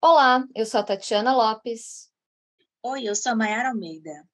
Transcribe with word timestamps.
Olá, 0.00 0.46
eu 0.54 0.64
sou 0.64 0.78
a 0.78 0.84
Tatiana 0.84 1.34
Lopes. 1.34 2.08
Oi, 2.84 3.08
eu 3.08 3.16
sou 3.16 3.32
a 3.32 3.34
Mayara 3.34 3.70
Almeida. 3.70 4.24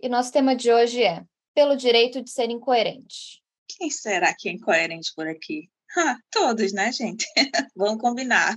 E 0.00 0.08
nosso 0.08 0.32
tema 0.32 0.56
de 0.56 0.72
hoje 0.72 1.00
é 1.04 1.24
Pelo 1.54 1.76
Direito 1.76 2.20
de 2.20 2.28
Ser 2.28 2.50
Incoerente. 2.50 3.40
Quem 3.68 3.88
será 3.88 4.34
que 4.36 4.48
é 4.48 4.52
incoerente 4.52 5.12
por 5.14 5.28
aqui? 5.28 5.70
Ha, 5.96 6.18
todos, 6.28 6.72
né, 6.72 6.90
gente? 6.90 7.24
Vamos 7.76 8.02
combinar. 8.02 8.56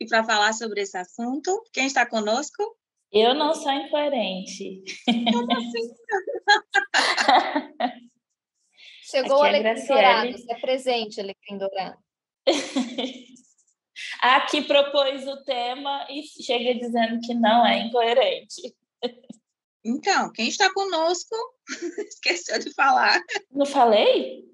E 0.00 0.06
para 0.06 0.24
falar 0.24 0.54
sobre 0.54 0.80
esse 0.80 0.96
assunto, 0.96 1.62
quem 1.74 1.86
está 1.86 2.06
conosco? 2.06 2.74
Eu 3.12 3.34
não 3.34 3.54
sou 3.54 3.70
incoerente. 3.70 4.82
Como 5.04 5.52
assim? 5.52 5.94
Chegou 9.02 9.42
Aqui 9.42 9.56
o 9.56 9.58
Alecrim 9.58 9.86
Dourado. 9.86 10.38
Se 10.38 10.52
apresente, 10.52 11.20
Alecrim 11.20 11.58
Dourado. 11.58 11.98
a 14.20 14.40
que 14.42 14.62
propôs 14.62 15.26
o 15.26 15.42
tema 15.44 16.06
e 16.10 16.22
chega 16.22 16.74
dizendo 16.74 17.20
que 17.20 17.34
não 17.34 17.66
é 17.66 17.80
incoerente. 17.80 18.74
Então, 19.84 20.32
quem 20.32 20.48
está 20.48 20.72
conosco 20.72 21.34
esqueceu 22.08 22.58
de 22.58 22.72
falar. 22.74 23.20
Não 23.50 23.64
falei? 23.64 24.44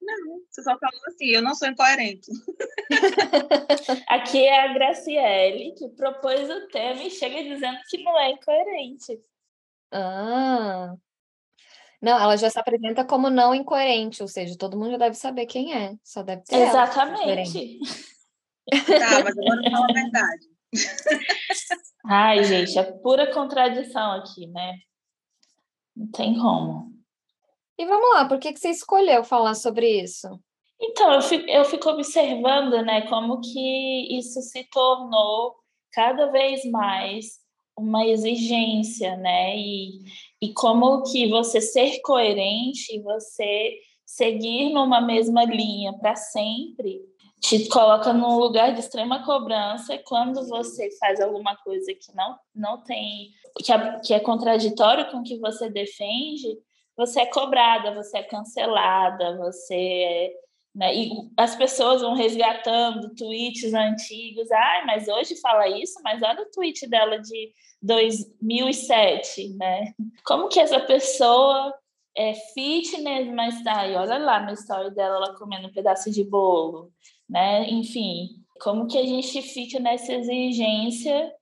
Não, 0.00 0.40
você 0.48 0.62
só 0.62 0.78
falou 0.78 1.00
assim, 1.08 1.26
eu 1.26 1.42
não 1.42 1.54
sou 1.54 1.68
incoerente. 1.68 2.30
Aqui 4.08 4.46
é 4.46 4.64
a 4.64 4.72
Graciele, 4.72 5.74
que 5.74 5.88
propôs 5.90 6.48
o 6.48 6.68
tema 6.68 7.02
e 7.02 7.10
chega 7.10 7.42
dizendo 7.42 7.78
que 7.88 8.02
não 8.02 8.18
é 8.18 8.30
incoerente. 8.30 9.20
Ah. 9.90 10.94
Não, 12.00 12.18
ela 12.18 12.36
já 12.36 12.48
se 12.48 12.58
apresenta 12.58 13.04
como 13.04 13.28
não 13.28 13.54
incoerente, 13.54 14.22
ou 14.22 14.28
seja, 14.28 14.56
todo 14.56 14.78
mundo 14.78 14.92
já 14.92 14.98
deve 14.98 15.16
saber 15.16 15.46
quem 15.46 15.74
é, 15.74 15.96
só 16.04 16.22
deve 16.22 16.42
ter. 16.42 16.56
Exatamente. 16.56 17.80
Tá, 18.70 19.24
mas 19.24 19.38
agora 19.38 19.70
fala 19.70 19.86
a 19.88 19.92
verdade. 19.92 20.46
Ai, 22.04 22.44
gente, 22.44 22.78
é 22.78 22.82
pura 22.82 23.32
contradição 23.32 24.12
aqui, 24.12 24.46
né? 24.46 24.74
Não 25.96 26.10
tem 26.10 26.38
como. 26.38 26.92
E 27.78 27.86
vamos 27.86 28.10
lá, 28.10 28.26
por 28.26 28.38
que, 28.38 28.52
que 28.52 28.60
você 28.60 28.70
escolheu 28.70 29.24
falar 29.24 29.54
sobre 29.54 30.02
isso? 30.02 30.28
Então, 30.80 31.12
eu 31.12 31.22
fico, 31.22 31.48
eu 31.48 31.64
fico 31.64 31.90
observando, 31.90 32.82
né, 32.82 33.02
como 33.08 33.40
que 33.40 34.16
isso 34.16 34.40
se 34.42 34.64
tornou 34.70 35.56
cada 35.92 36.26
vez 36.30 36.64
mais 36.70 37.38
uma 37.76 38.06
exigência, 38.06 39.16
né? 39.16 39.56
E, 39.56 40.00
e 40.42 40.52
como 40.52 41.02
que 41.04 41.28
você 41.28 41.60
ser 41.60 42.00
coerente, 42.02 43.00
você 43.02 43.78
seguir 44.04 44.72
numa 44.72 45.00
mesma 45.00 45.44
linha 45.44 45.92
para 45.98 46.16
sempre, 46.16 47.00
te 47.40 47.68
coloca 47.68 48.12
num 48.12 48.36
lugar 48.36 48.72
de 48.72 48.80
extrema 48.80 49.24
cobrança 49.24 49.98
quando 50.04 50.46
você 50.48 50.90
faz 50.98 51.20
alguma 51.20 51.56
coisa 51.56 51.92
que 51.94 52.14
não, 52.14 52.36
não 52.54 52.82
tem, 52.82 53.30
que 53.58 53.72
é, 53.72 54.00
que 54.00 54.14
é 54.14 54.20
contraditório 54.20 55.10
com 55.10 55.18
o 55.18 55.22
que 55.22 55.38
você 55.38 55.70
defende, 55.70 56.58
você 56.96 57.20
é 57.20 57.26
cobrada, 57.26 57.94
você 57.94 58.18
é 58.18 58.22
cancelada, 58.24 59.36
você 59.36 59.74
é, 59.74 60.32
né? 60.74 60.94
E 60.94 61.10
as 61.36 61.54
pessoas 61.54 62.02
vão 62.02 62.14
resgatando 62.14 63.14
tweets 63.14 63.72
antigos. 63.72 64.50
Ai, 64.50 64.84
mas 64.84 65.06
hoje 65.06 65.40
fala 65.40 65.68
isso, 65.68 66.00
mas 66.02 66.22
olha 66.22 66.42
o 66.42 66.50
tweet 66.50 66.88
dela 66.88 67.18
de 67.18 67.52
2007, 67.80 69.54
né? 69.54 69.92
Como 70.24 70.48
que 70.48 70.58
essa 70.58 70.80
pessoa 70.80 71.72
é 72.16 72.34
fitness, 72.34 73.32
mas 73.32 73.62
tá, 73.62 73.86
e 73.86 73.94
olha 73.94 74.18
lá 74.18 74.40
na 74.40 74.52
história 74.52 74.90
dela, 74.90 75.16
ela 75.16 75.38
comendo 75.38 75.68
um 75.68 75.72
pedaço 75.72 76.10
de 76.10 76.24
bolo 76.24 76.92
né? 77.28 77.68
Enfim, 77.68 78.42
como 78.60 78.86
que 78.86 78.98
a 78.98 79.06
gente 79.06 79.42
fica 79.42 79.78
nessa 79.78 80.12
exigência 80.12 81.32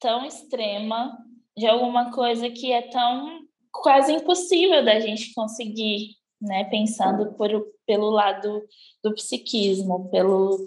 tão 0.00 0.24
extrema 0.24 1.16
de 1.56 1.66
alguma 1.66 2.12
coisa 2.12 2.50
que 2.50 2.72
é 2.72 2.82
tão 2.82 3.40
quase 3.72 4.12
impossível 4.12 4.84
da 4.84 5.00
gente 5.00 5.32
conseguir, 5.34 6.16
né? 6.40 6.64
Pensando 6.64 7.32
por, 7.34 7.50
pelo 7.86 8.10
lado 8.10 8.62
do 9.02 9.14
psiquismo, 9.14 10.10
pelo, 10.10 10.58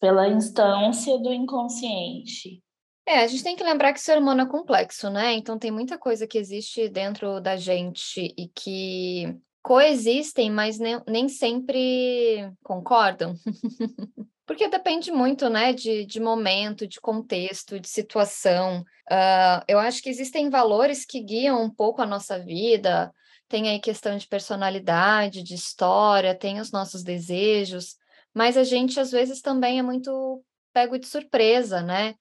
pela 0.00 0.28
instância 0.28 1.18
do 1.18 1.32
inconsciente. 1.32 2.62
É, 3.06 3.24
a 3.24 3.26
gente 3.26 3.42
tem 3.42 3.56
que 3.56 3.64
lembrar 3.64 3.92
que 3.92 3.98
o 3.98 4.02
ser 4.02 4.18
humano 4.18 4.42
é 4.42 4.46
complexo, 4.46 5.10
né? 5.10 5.32
Então 5.34 5.58
tem 5.58 5.70
muita 5.70 5.98
coisa 5.98 6.26
que 6.26 6.38
existe 6.38 6.88
dentro 6.88 7.40
da 7.40 7.56
gente 7.56 8.32
e 8.36 8.48
que 8.48 9.36
coexistem, 9.62 10.50
mas 10.50 10.78
nem, 10.78 11.00
nem 11.06 11.28
sempre 11.28 12.50
concordam. 12.62 13.34
Porque 14.46 14.66
depende 14.66 15.12
muito, 15.12 15.48
né, 15.48 15.72
de, 15.72 16.04
de 16.04 16.18
momento, 16.18 16.84
de 16.86 17.00
contexto, 17.00 17.78
de 17.78 17.88
situação. 17.88 18.80
Uh, 19.08 19.62
eu 19.68 19.78
acho 19.78 20.02
que 20.02 20.08
existem 20.08 20.50
valores 20.50 21.04
que 21.04 21.20
guiam 21.20 21.62
um 21.62 21.70
pouco 21.70 22.02
a 22.02 22.06
nossa 22.06 22.36
vida. 22.36 23.12
Tem 23.48 23.68
aí 23.68 23.78
questão 23.78 24.16
de 24.16 24.26
personalidade, 24.26 25.44
de 25.44 25.54
história, 25.54 26.34
tem 26.34 26.58
os 26.58 26.72
nossos 26.72 27.04
desejos, 27.04 27.96
mas 28.34 28.56
a 28.56 28.64
gente 28.64 28.98
às 28.98 29.12
vezes 29.12 29.40
também 29.40 29.78
é 29.78 29.82
muito 29.82 30.42
pego 30.72 30.98
de 30.98 31.06
surpresa, 31.06 31.80
né? 31.80 32.14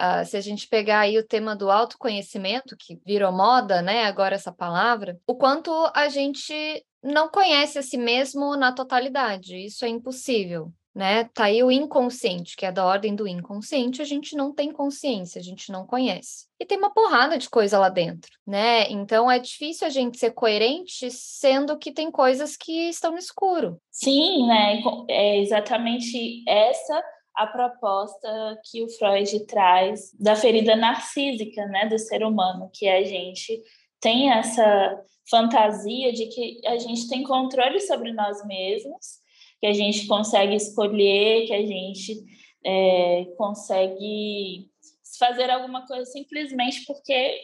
Uh, 0.00 0.24
se 0.24 0.36
a 0.36 0.40
gente 0.40 0.68
pegar 0.68 1.00
aí 1.00 1.18
o 1.18 1.26
tema 1.26 1.56
do 1.56 1.70
autoconhecimento, 1.70 2.76
que 2.78 2.98
virou 3.04 3.32
moda, 3.32 3.80
né, 3.82 4.04
agora 4.04 4.34
essa 4.34 4.52
palavra, 4.52 5.18
o 5.26 5.34
quanto 5.34 5.70
a 5.94 6.08
gente 6.08 6.54
não 7.02 7.28
conhece 7.28 7.78
a 7.78 7.82
si 7.82 7.96
mesmo 7.96 8.56
na 8.56 8.72
totalidade, 8.72 9.56
isso 9.56 9.84
é 9.84 9.88
impossível, 9.88 10.72
né? 10.94 11.24
Tá 11.32 11.44
aí 11.44 11.62
o 11.62 11.70
inconsciente, 11.70 12.56
que 12.56 12.66
é 12.66 12.72
da 12.72 12.84
ordem 12.84 13.14
do 13.14 13.28
inconsciente, 13.28 14.00
a 14.00 14.04
gente 14.04 14.34
não 14.34 14.52
tem 14.52 14.72
consciência, 14.72 15.38
a 15.38 15.42
gente 15.42 15.70
não 15.70 15.86
conhece. 15.86 16.46
E 16.58 16.64
tem 16.64 16.78
uma 16.78 16.92
porrada 16.92 17.36
de 17.36 17.48
coisa 17.48 17.78
lá 17.78 17.88
dentro, 17.88 18.30
né? 18.46 18.90
Então 18.90 19.30
é 19.30 19.38
difícil 19.38 19.86
a 19.86 19.90
gente 19.90 20.18
ser 20.18 20.32
coerente, 20.32 21.10
sendo 21.10 21.78
que 21.78 21.92
tem 21.92 22.10
coisas 22.10 22.56
que 22.56 22.88
estão 22.88 23.12
no 23.12 23.18
escuro. 23.18 23.78
Sim, 23.90 24.46
né? 24.46 24.80
É 25.08 25.38
exatamente 25.38 26.42
essa 26.48 27.02
a 27.36 27.46
proposta 27.46 28.58
que 28.64 28.82
o 28.82 28.88
Freud 28.88 29.46
traz 29.46 30.12
da 30.18 30.34
ferida 30.34 30.74
narcísica, 30.74 31.66
né, 31.66 31.86
do 31.86 31.98
ser 31.98 32.24
humano, 32.24 32.70
que 32.72 32.88
a 32.88 33.04
gente 33.04 33.62
tem 34.00 34.32
essa 34.32 34.98
fantasia 35.28 36.12
de 36.12 36.26
que 36.26 36.60
a 36.66 36.78
gente 36.78 37.08
tem 37.08 37.22
controle 37.22 37.78
sobre 37.80 38.12
nós 38.12 38.44
mesmos, 38.46 39.18
que 39.60 39.66
a 39.66 39.72
gente 39.72 40.06
consegue 40.06 40.54
escolher, 40.54 41.46
que 41.46 41.52
a 41.52 41.66
gente 41.66 42.24
é, 42.64 43.24
consegue 43.36 44.70
fazer 45.18 45.50
alguma 45.50 45.86
coisa 45.86 46.04
simplesmente 46.06 46.84
porque 46.86 47.40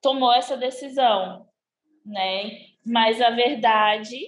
tomou 0.00 0.32
essa 0.32 0.56
decisão, 0.56 1.46
né? 2.04 2.50
Mas 2.84 3.20
a 3.20 3.30
verdade 3.30 4.18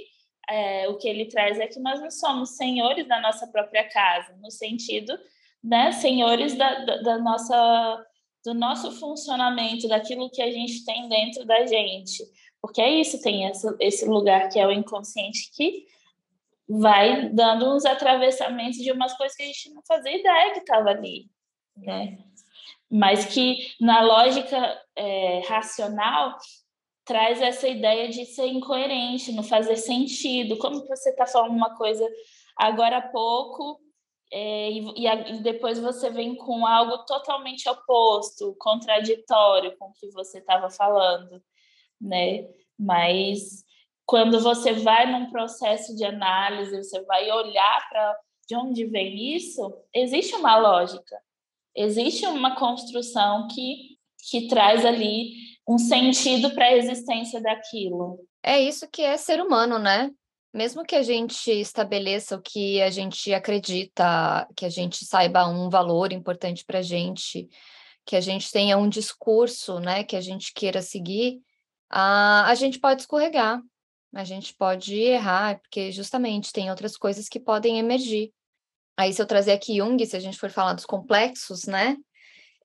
é, 0.49 0.89
o 0.89 0.97
que 0.97 1.09
ele 1.09 1.27
traz 1.27 1.59
é 1.59 1.67
que 1.67 1.81
nós 1.81 2.01
não 2.01 2.11
somos 2.11 2.57
senhores 2.57 3.07
da 3.07 3.21
nossa 3.21 3.47
própria 3.47 3.89
casa, 3.89 4.37
no 4.41 4.51
sentido, 4.51 5.19
né, 5.63 5.93
senhores 5.93 6.55
da, 6.57 6.85
da, 6.85 6.97
da 7.03 7.19
nossa, 7.19 8.07
do 8.45 8.55
nosso 8.55 8.93
funcionamento, 8.93 9.89
daquilo 9.89 10.31
que 10.31 10.43
a 10.43 10.51
gente 10.51 10.85
tem 10.85 11.09
dentro 11.09 11.45
da 11.45 11.65
gente. 11.67 12.23
Porque 12.61 12.81
é 12.81 12.91
isso, 12.91 13.21
tem 13.21 13.47
esse, 13.47 13.77
esse 13.81 14.07
lugar 14.07 14.49
que 14.49 14.59
é 14.59 14.67
o 14.67 14.73
inconsciente 14.73 15.51
que 15.55 15.87
vai 16.69 17.29
dando 17.29 17.75
uns 17.75 17.85
atravessamentos 17.85 18.79
de 18.79 18.91
umas 18.91 19.15
coisas 19.17 19.37
que 19.37 19.43
a 19.43 19.47
gente 19.47 19.73
não 19.73 19.83
fazia 19.87 20.19
ideia 20.19 20.53
que 20.53 20.61
estava 20.61 20.91
ali, 20.91 21.27
né? 21.77 22.19
Mas 22.91 23.27
que 23.27 23.59
na 23.81 24.03
lógica 24.03 24.81
é, 24.97 25.41
racional 25.47 26.39
traz 27.05 27.41
essa 27.41 27.69
ideia 27.69 28.09
de 28.09 28.25
ser 28.25 28.47
incoerente, 28.47 29.33
não 29.33 29.43
fazer 29.43 29.77
sentido. 29.77 30.57
Como 30.59 30.87
você 30.87 31.11
está 31.11 31.27
falando 31.27 31.53
uma 31.53 31.77
coisa 31.77 32.07
agora 32.57 32.99
há 32.99 33.09
pouco 33.09 33.81
é, 34.33 34.71
e, 34.71 35.07
e, 35.07 35.43
depois 35.43 35.79
você 35.79 36.11
vem 36.11 36.35
com 36.35 36.67
algo 36.67 37.05
totalmente 37.05 37.69
oposto, 37.69 38.57
contraditório 38.59 39.77
com 39.79 39.87
o 39.87 39.93
que 39.93 40.11
você 40.11 40.39
estava 40.39 40.69
falando, 40.71 41.43
né? 42.01 42.49
Mas 42.79 43.65
quando 44.05 44.41
você 44.41 44.73
vai 44.73 45.11
num 45.11 45.31
processo 45.31 45.95
de 45.95 46.05
análise, 46.05 46.77
você 46.77 47.03
vai 47.05 47.31
olhar 47.31 47.89
para 47.89 48.19
de 48.49 48.57
onde 48.57 48.85
vem 48.85 49.37
isso, 49.37 49.73
existe 49.95 50.35
uma 50.35 50.57
lógica, 50.57 51.17
existe 51.75 52.27
uma 52.27 52.57
construção 52.57 53.49
que, 53.49 53.97
que 54.29 54.49
traz 54.49 54.85
ali 54.85 55.33
um 55.67 55.79
sentido 55.79 56.55
para 56.55 56.67
a 56.67 56.77
existência 56.77 57.41
daquilo. 57.41 58.19
É 58.43 58.61
isso 58.61 58.89
que 58.89 59.03
é 59.03 59.17
ser 59.17 59.41
humano, 59.41 59.79
né? 59.79 60.11
Mesmo 60.53 60.85
que 60.85 60.95
a 60.95 61.03
gente 61.03 61.51
estabeleça 61.51 62.37
o 62.37 62.43
que 62.43 62.81
a 62.81 62.91
gente 62.91 63.33
acredita, 63.35 64.47
que 64.55 64.65
a 64.65 64.69
gente 64.69 65.05
saiba 65.05 65.47
um 65.49 65.69
valor 65.69 66.13
importante 66.13 66.65
para 66.65 66.79
a 66.79 66.83
gente, 66.83 67.49
que 68.07 68.15
a 68.15 68.21
gente 68.21 68.53
tenha 68.53 68.77
um 68.77 68.89
discurso, 68.89 69.81
né, 69.81 70.05
que 70.05 70.15
a 70.15 70.21
gente 70.21 70.53
queira 70.55 70.81
seguir, 70.83 71.41
a, 71.91 72.49
a 72.49 72.55
gente 72.55 72.79
pode 72.79 73.01
escorregar, 73.01 73.61
a 74.15 74.25
gente 74.25 74.55
pode 74.55 74.95
errar, 74.95 75.59
porque 75.61 75.91
justamente 75.91 76.53
tem 76.53 76.71
outras 76.71 76.97
coisas 76.97 77.29
que 77.29 77.41
podem 77.41 77.79
emergir. 77.79 78.33
Aí, 78.97 79.13
se 79.13 79.21
eu 79.21 79.27
trazer 79.27 79.53
aqui 79.53 79.79
Jung, 79.79 80.05
se 80.07 80.17
a 80.17 80.21
gente 80.21 80.39
for 80.39 80.51
falar 80.51 80.75
dos 80.75 80.87
complexos, 80.87 81.65
né? 81.65 81.97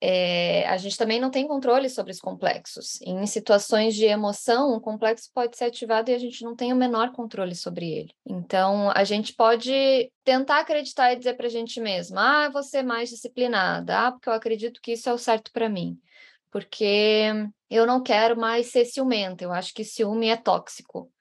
É, 0.02 0.66
a 0.68 0.78
gente 0.78 0.98
também 0.98 1.20
não 1.20 1.30
tem 1.30 1.48
controle 1.48 1.90
sobre 1.90 2.12
os 2.12 2.20
complexos. 2.20 3.02
Em 3.02 3.26
situações 3.26 3.96
de 3.96 4.06
emoção, 4.06 4.74
um 4.74 4.80
complexo 4.80 5.30
pode 5.34 5.58
ser 5.58 5.66
ativado 5.66 6.10
e 6.10 6.14
a 6.14 6.18
gente 6.18 6.44
não 6.44 6.56
tem 6.56 6.72
o 6.72 6.76
menor 6.76 7.12
controle 7.12 7.54
sobre 7.54 7.92
ele. 7.92 8.14
Então, 8.26 8.90
a 8.92 9.04
gente 9.04 9.34
pode 9.34 10.12
tentar 10.24 10.60
acreditar 10.60 11.12
e 11.12 11.18
dizer 11.18 11.36
para 11.36 11.48
a 11.48 11.52
gente 11.52 11.82
mesma: 11.82 12.48
ah, 12.48 12.64
ser 12.64 12.84
mais 12.84 13.10
disciplinada, 13.10 14.08
ah, 14.08 14.12
porque 14.12 14.30
eu 14.30 14.34
acredito 14.34 14.82
que 14.82 14.94
isso 14.94 15.10
é 15.10 15.14
o 15.14 15.18
certo 15.18 15.52
para 15.52 15.68
mim. 15.68 16.00
Porque 16.52 17.32
eu 17.70 17.86
não 17.86 18.02
quero 18.02 18.40
mais 18.40 18.68
ser 18.68 18.86
ciumenta, 18.86 19.44
eu 19.44 19.52
acho 19.52 19.74
que 19.74 19.84
ciúme 19.84 20.30
é 20.30 20.38
tóxico. 20.38 21.12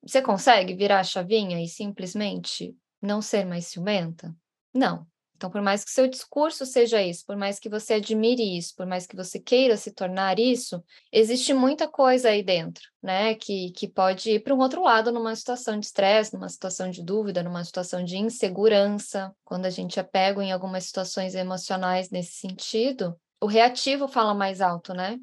Você 0.00 0.22
consegue 0.22 0.74
virar 0.74 1.00
a 1.00 1.04
chavinha 1.04 1.62
e 1.62 1.68
simplesmente 1.68 2.74
não 3.00 3.20
ser 3.20 3.44
mais 3.44 3.66
ciumenta? 3.66 4.34
Não. 4.74 5.06
Então, 5.42 5.50
por 5.50 5.60
mais 5.60 5.84
que 5.84 5.90
seu 5.90 6.06
discurso 6.06 6.64
seja 6.64 7.02
isso, 7.02 7.26
por 7.26 7.36
mais 7.36 7.58
que 7.58 7.68
você 7.68 7.94
admire 7.94 8.56
isso, 8.56 8.76
por 8.76 8.86
mais 8.86 9.08
que 9.08 9.16
você 9.16 9.40
queira 9.40 9.76
se 9.76 9.90
tornar 9.90 10.38
isso, 10.38 10.80
existe 11.10 11.52
muita 11.52 11.88
coisa 11.88 12.28
aí 12.28 12.44
dentro, 12.44 12.88
né? 13.02 13.34
Que, 13.34 13.72
que 13.72 13.88
pode 13.88 14.30
ir 14.30 14.44
para 14.44 14.54
um 14.54 14.60
outro 14.60 14.84
lado 14.84 15.10
numa 15.10 15.34
situação 15.34 15.80
de 15.80 15.86
estresse, 15.86 16.32
numa 16.32 16.48
situação 16.48 16.88
de 16.92 17.02
dúvida, 17.02 17.42
numa 17.42 17.64
situação 17.64 18.04
de 18.04 18.16
insegurança. 18.16 19.34
Quando 19.44 19.66
a 19.66 19.70
gente 19.70 19.98
é 19.98 20.04
pego 20.04 20.40
em 20.40 20.52
algumas 20.52 20.84
situações 20.84 21.34
emocionais 21.34 22.08
nesse 22.08 22.34
sentido, 22.34 23.18
o 23.40 23.46
reativo 23.46 24.06
fala 24.06 24.34
mais 24.34 24.60
alto, 24.60 24.94
né? 24.94 25.18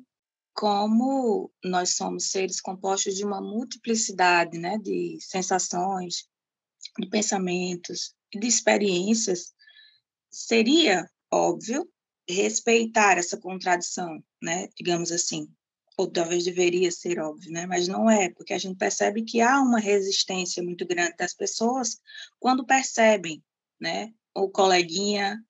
Como 0.53 1.49
nós 1.63 1.95
somos 1.95 2.29
seres 2.29 2.59
compostos 2.59 3.15
de 3.15 3.23
uma 3.23 3.39
multiplicidade 3.39 4.57
né, 4.57 4.77
de 4.79 5.17
sensações, 5.21 6.27
de 6.99 7.07
pensamentos, 7.07 8.13
de 8.33 8.45
experiências, 8.45 9.53
seria 10.29 11.09
óbvio 11.31 11.89
respeitar 12.27 13.17
essa 13.17 13.37
contradição, 13.37 14.23
né? 14.41 14.67
Digamos 14.77 15.11
assim, 15.11 15.47
ou 15.97 16.09
talvez 16.09 16.45
deveria 16.45 16.91
ser 16.91 17.19
óbvio, 17.19 17.51
né? 17.51 17.65
Mas 17.65 17.87
não 17.87 18.09
é, 18.09 18.29
porque 18.29 18.53
a 18.53 18.57
gente 18.57 18.77
percebe 18.77 19.23
que 19.23 19.41
há 19.41 19.59
uma 19.61 19.79
resistência 19.79 20.63
muito 20.63 20.85
grande 20.85 21.15
das 21.17 21.33
pessoas 21.33 21.99
quando 22.39 22.65
percebem, 22.65 23.43
né? 23.79 24.13
O 24.33 24.49
coleguinha 24.49 25.43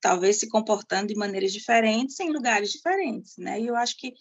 talvez 0.00 0.38
se 0.38 0.48
comportando 0.48 1.08
de 1.08 1.16
maneiras 1.16 1.52
diferentes 1.52 2.20
em 2.20 2.30
lugares 2.30 2.70
diferentes, 2.70 3.36
né? 3.36 3.60
E 3.60 3.66
eu 3.66 3.74
acho 3.74 3.96
que 3.96 4.14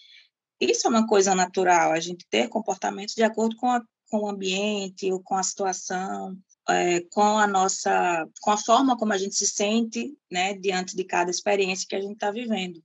isso 0.59 0.87
é 0.87 0.89
uma 0.89 1.05
coisa 1.05 1.35
natural, 1.35 1.91
a 1.91 1.99
gente 1.99 2.25
ter 2.29 2.49
comportamentos 2.49 3.13
de 3.13 3.23
acordo 3.23 3.55
com, 3.57 3.69
a, 3.69 3.81
com 4.09 4.21
o 4.21 4.29
ambiente 4.29 5.11
ou 5.11 5.21
com 5.21 5.35
a 5.35 5.43
situação, 5.43 6.35
é, 6.69 7.01
com 7.11 7.37
a 7.37 7.47
nossa, 7.47 8.27
com 8.41 8.51
a 8.51 8.57
forma 8.57 8.97
como 8.97 9.13
a 9.13 9.17
gente 9.17 9.35
se 9.35 9.47
sente, 9.47 10.17
né, 10.31 10.53
diante 10.53 10.95
de 10.95 11.03
cada 11.03 11.31
experiência 11.31 11.87
que 11.87 11.95
a 11.95 12.01
gente 12.01 12.13
está 12.13 12.31
vivendo. 12.31 12.83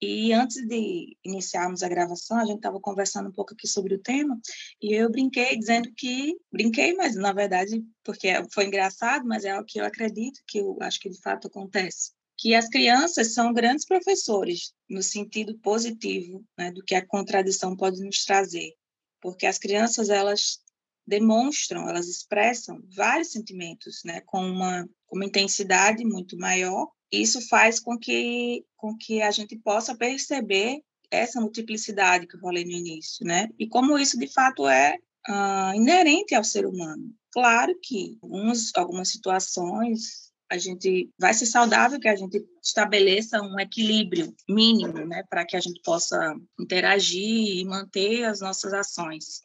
E 0.00 0.32
antes 0.32 0.66
de 0.66 1.16
iniciarmos 1.24 1.84
a 1.84 1.88
gravação, 1.88 2.36
a 2.36 2.44
gente 2.44 2.56
estava 2.56 2.80
conversando 2.80 3.28
um 3.28 3.32
pouco 3.32 3.54
aqui 3.54 3.68
sobre 3.68 3.94
o 3.94 4.00
tema, 4.00 4.36
e 4.80 4.94
eu 4.94 5.08
brinquei 5.08 5.56
dizendo 5.56 5.92
que, 5.96 6.36
brinquei, 6.52 6.92
mas 6.94 7.14
na 7.14 7.32
verdade, 7.32 7.84
porque 8.02 8.28
foi 8.52 8.66
engraçado, 8.66 9.24
mas 9.24 9.44
é 9.44 9.56
o 9.58 9.64
que 9.64 9.80
eu 9.80 9.84
acredito 9.84 10.40
que 10.44 10.58
eu 10.58 10.76
acho 10.80 10.98
que 10.98 11.08
de 11.08 11.20
fato 11.20 11.46
acontece, 11.46 12.10
que 12.36 12.52
as 12.52 12.68
crianças 12.68 13.32
são 13.32 13.52
grandes 13.52 13.86
professores, 13.86 14.72
no 14.90 15.04
sentido 15.04 15.56
positivo, 15.58 16.44
né, 16.58 16.72
do 16.72 16.82
que 16.82 16.96
a 16.96 17.06
contradição 17.06 17.76
pode 17.76 18.02
nos 18.02 18.24
trazer, 18.24 18.72
porque 19.20 19.46
as 19.46 19.56
crianças, 19.56 20.10
elas 20.10 20.58
demonstram, 21.06 21.88
elas 21.88 22.08
expressam 22.08 22.80
vários 22.94 23.32
sentimentos, 23.32 24.02
né, 24.04 24.20
com 24.26 24.44
uma, 24.44 24.88
uma 25.10 25.24
intensidade 25.24 26.04
muito 26.04 26.36
maior. 26.38 26.88
Isso 27.10 27.46
faz 27.48 27.78
com 27.78 27.98
que, 27.98 28.64
com 28.76 28.96
que 28.96 29.20
a 29.20 29.30
gente 29.30 29.56
possa 29.56 29.94
perceber 29.94 30.80
essa 31.10 31.40
multiplicidade 31.40 32.26
que 32.26 32.36
eu 32.36 32.40
falei 32.40 32.64
no 32.64 32.70
início, 32.70 33.26
né? 33.26 33.48
E 33.58 33.68
como 33.68 33.98
isso 33.98 34.18
de 34.18 34.32
fato 34.32 34.66
é 34.66 34.96
uh, 35.28 35.74
inerente 35.74 36.34
ao 36.34 36.42
ser 36.42 36.64
humano. 36.64 37.14
Claro 37.30 37.78
que 37.82 38.18
algumas, 38.22 38.70
algumas 38.74 39.10
situações 39.10 40.32
a 40.50 40.58
gente 40.58 41.10
vai 41.18 41.32
ser 41.32 41.46
saudável 41.46 41.98
que 41.98 42.08
a 42.08 42.14
gente 42.14 42.44
estabeleça 42.62 43.40
um 43.40 43.58
equilíbrio 43.58 44.34
mínimo, 44.46 45.06
né, 45.06 45.22
para 45.30 45.46
que 45.46 45.56
a 45.56 45.60
gente 45.60 45.80
possa 45.82 46.36
interagir 46.60 47.56
e 47.56 47.64
manter 47.64 48.24
as 48.24 48.40
nossas 48.40 48.74
ações. 48.74 49.42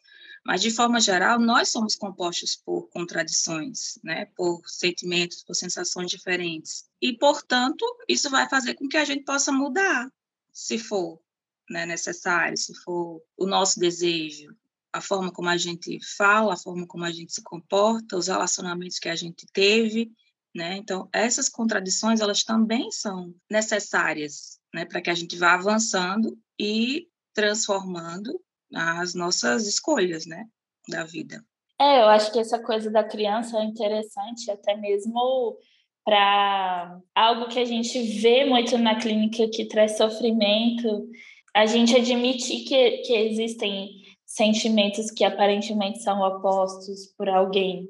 Mas, 0.48 0.62
de 0.62 0.70
forma 0.70 0.98
geral, 0.98 1.38
nós 1.38 1.68
somos 1.68 1.94
compostos 1.94 2.56
por 2.56 2.88
contradições, 2.88 3.98
né? 4.02 4.24
por 4.34 4.62
sentimentos, 4.66 5.44
por 5.44 5.52
sensações 5.54 6.10
diferentes. 6.10 6.88
E, 7.02 7.12
portanto, 7.12 7.84
isso 8.08 8.30
vai 8.30 8.48
fazer 8.48 8.72
com 8.72 8.88
que 8.88 8.96
a 8.96 9.04
gente 9.04 9.24
possa 9.24 9.52
mudar, 9.52 10.10
se 10.50 10.78
for 10.78 11.20
né, 11.68 11.84
necessário, 11.84 12.56
se 12.56 12.74
for 12.76 13.22
o 13.36 13.46
nosso 13.46 13.78
desejo, 13.78 14.56
a 14.90 15.02
forma 15.02 15.30
como 15.30 15.50
a 15.50 15.58
gente 15.58 15.98
fala, 16.16 16.54
a 16.54 16.56
forma 16.56 16.86
como 16.86 17.04
a 17.04 17.12
gente 17.12 17.34
se 17.34 17.42
comporta, 17.42 18.16
os 18.16 18.28
relacionamentos 18.28 18.98
que 18.98 19.10
a 19.10 19.16
gente 19.16 19.46
teve, 19.52 20.10
né? 20.54 20.78
Então, 20.78 21.10
essas 21.12 21.50
contradições, 21.50 22.20
elas 22.20 22.42
também 22.42 22.90
são 22.90 23.34
necessárias, 23.50 24.58
né, 24.72 24.86
para 24.86 25.02
que 25.02 25.10
a 25.10 25.14
gente 25.14 25.36
vá 25.36 25.52
avançando 25.52 26.38
e 26.58 27.06
transformando 27.34 28.40
as 28.74 29.14
nossas 29.14 29.66
escolhas, 29.66 30.26
né, 30.26 30.46
da 30.88 31.04
vida. 31.04 31.44
É, 31.80 32.00
eu 32.02 32.08
acho 32.08 32.32
que 32.32 32.38
essa 32.38 32.58
coisa 32.58 32.90
da 32.90 33.04
criança 33.04 33.58
é 33.58 33.64
interessante, 33.64 34.50
até 34.50 34.76
mesmo 34.76 35.56
para 36.04 36.98
algo 37.14 37.48
que 37.48 37.58
a 37.58 37.64
gente 37.64 38.00
vê 38.20 38.44
muito 38.44 38.76
na 38.78 38.98
clínica 38.98 39.48
que 39.48 39.66
traz 39.66 39.96
sofrimento, 39.96 41.08
a 41.54 41.66
gente 41.66 41.94
admitir 41.96 42.64
que, 42.64 42.98
que 43.02 43.14
existem 43.14 43.90
sentimentos 44.24 45.10
que 45.10 45.24
aparentemente 45.24 46.02
são 46.02 46.20
opostos 46.20 47.06
por 47.16 47.28
alguém, 47.28 47.88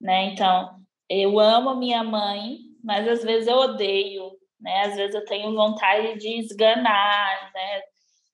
né? 0.00 0.32
Então, 0.32 0.76
eu 1.08 1.38
amo 1.38 1.76
minha 1.76 2.02
mãe, 2.02 2.58
mas 2.82 3.06
às 3.06 3.22
vezes 3.22 3.48
eu 3.48 3.56
odeio, 3.56 4.32
né? 4.60 4.82
Às 4.86 4.96
vezes 4.96 5.14
eu 5.14 5.24
tenho 5.24 5.54
vontade 5.54 6.18
de 6.18 6.38
esganar, 6.38 7.52
né? 7.54 7.82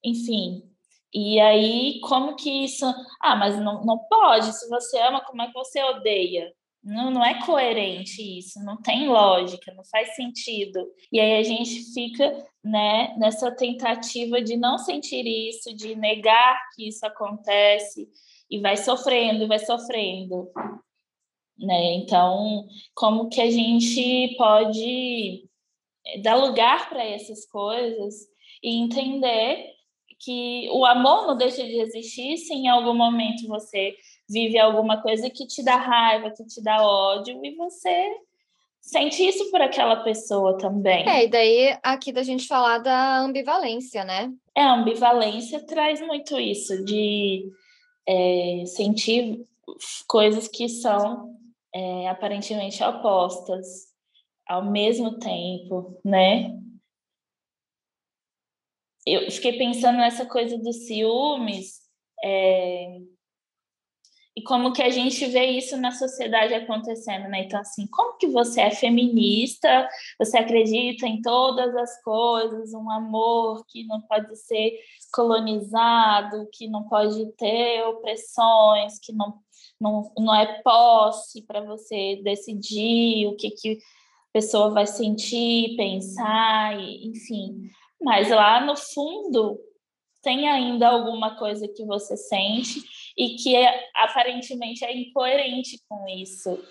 Enfim, 0.03 0.68
e 1.13 1.39
aí, 1.39 1.99
como 2.01 2.35
que 2.35 2.65
isso. 2.65 2.85
Ah, 3.21 3.35
mas 3.35 3.59
não, 3.59 3.83
não 3.83 3.97
pode. 3.97 4.53
Se 4.53 4.69
você 4.69 4.99
ama, 4.99 5.21
como 5.21 5.41
é 5.41 5.47
que 5.47 5.53
você 5.53 5.83
odeia? 5.83 6.53
Não, 6.83 7.11
não 7.11 7.23
é 7.23 7.45
coerente 7.45 8.21
isso, 8.21 8.63
não 8.63 8.81
tem 8.81 9.09
lógica, 9.09 9.73
não 9.73 9.83
faz 9.83 10.15
sentido. 10.15 10.79
E 11.11 11.19
aí 11.19 11.37
a 11.37 11.43
gente 11.43 11.93
fica 11.93 12.47
né, 12.63 13.13
nessa 13.17 13.51
tentativa 13.51 14.41
de 14.41 14.55
não 14.55 14.77
sentir 14.77 15.25
isso, 15.27 15.75
de 15.75 15.95
negar 15.95 16.57
que 16.75 16.87
isso 16.87 17.05
acontece, 17.05 18.07
e 18.49 18.59
vai 18.59 18.77
sofrendo, 18.77 19.47
vai 19.47 19.59
sofrendo. 19.59 20.49
Né? 21.57 21.95
Então, 21.95 22.65
como 22.95 23.27
que 23.27 23.41
a 23.41 23.51
gente 23.51 24.35
pode 24.37 25.49
dar 26.21 26.35
lugar 26.35 26.89
para 26.89 27.03
essas 27.03 27.45
coisas 27.45 28.15
e 28.63 28.77
entender 28.77 29.78
que 30.19 30.69
o 30.71 30.85
amor 30.85 31.27
não 31.27 31.37
deixa 31.37 31.63
de 31.63 31.79
existir 31.79 32.37
se 32.37 32.53
em 32.53 32.67
algum 32.67 32.93
momento 32.93 33.47
você 33.47 33.95
vive 34.29 34.59
alguma 34.59 35.01
coisa 35.01 35.29
que 35.29 35.47
te 35.47 35.63
dá 35.63 35.75
raiva, 35.75 36.31
que 36.31 36.45
te 36.45 36.61
dá 36.61 36.85
ódio, 36.85 37.39
e 37.43 37.55
você 37.55 38.11
sente 38.81 39.25
isso 39.25 39.49
por 39.49 39.61
aquela 39.61 39.97
pessoa 39.97 40.57
também. 40.57 41.07
É, 41.07 41.25
e 41.25 41.27
daí 41.27 41.77
aqui 41.81 42.11
da 42.11 42.23
gente 42.23 42.47
falar 42.47 42.79
da 42.79 43.19
ambivalência, 43.19 44.03
né? 44.03 44.31
É, 44.55 44.61
a 44.61 44.73
ambivalência 44.73 45.65
traz 45.65 46.01
muito 46.01 46.39
isso, 46.39 46.83
de 46.83 47.49
é, 48.07 48.63
sentir 48.65 49.45
coisas 50.07 50.47
que 50.47 50.67
são 50.67 51.35
é, 51.73 52.09
aparentemente 52.09 52.83
opostas 52.83 53.89
ao 54.47 54.65
mesmo 54.65 55.19
tempo, 55.19 55.99
né? 56.03 56.55
Eu 59.13 59.31
fiquei 59.31 59.57
pensando 59.57 59.97
nessa 59.97 60.25
coisa 60.25 60.57
dos 60.57 60.87
ciúmes 60.87 61.79
é, 62.23 62.99
e 64.39 64.43
como 64.43 64.71
que 64.71 64.81
a 64.81 64.89
gente 64.89 65.25
vê 65.25 65.47
isso 65.47 65.75
na 65.75 65.91
sociedade 65.91 66.53
acontecendo, 66.53 67.27
né? 67.27 67.41
Então, 67.41 67.59
assim, 67.59 67.85
como 67.87 68.17
que 68.17 68.27
você 68.27 68.61
é 68.61 68.71
feminista, 68.71 69.89
você 70.17 70.37
acredita 70.37 71.05
em 71.05 71.21
todas 71.21 71.75
as 71.75 72.01
coisas, 72.01 72.73
um 72.73 72.89
amor 72.89 73.65
que 73.67 73.85
não 73.85 73.99
pode 74.01 74.33
ser 74.37 74.79
colonizado, 75.11 76.47
que 76.53 76.69
não 76.69 76.87
pode 76.87 77.25
ter 77.33 77.83
opressões, 77.83 78.97
que 78.99 79.11
não, 79.11 79.39
não, 79.77 80.09
não 80.17 80.33
é 80.33 80.61
posse 80.61 81.41
para 81.41 81.59
você 81.59 82.21
decidir 82.23 83.27
o 83.27 83.35
que, 83.35 83.51
que 83.51 83.73
a 83.73 84.31
pessoa 84.31 84.69
vai 84.69 84.87
sentir, 84.87 85.75
pensar, 85.75 86.79
e, 86.79 87.09
enfim 87.09 87.69
mas 88.01 88.29
lá 88.29 88.61
no 88.65 88.75
fundo 88.75 89.59
tem 90.21 90.49
ainda 90.49 90.89
alguma 90.89 91.37
coisa 91.37 91.67
que 91.67 91.85
você 91.85 92.17
sente 92.17 92.81
e 93.17 93.35
que 93.35 93.55
é, 93.55 93.89
aparentemente 93.95 94.83
é 94.83 94.95
incoerente 94.95 95.81
com 95.87 96.07
isso, 96.07 96.61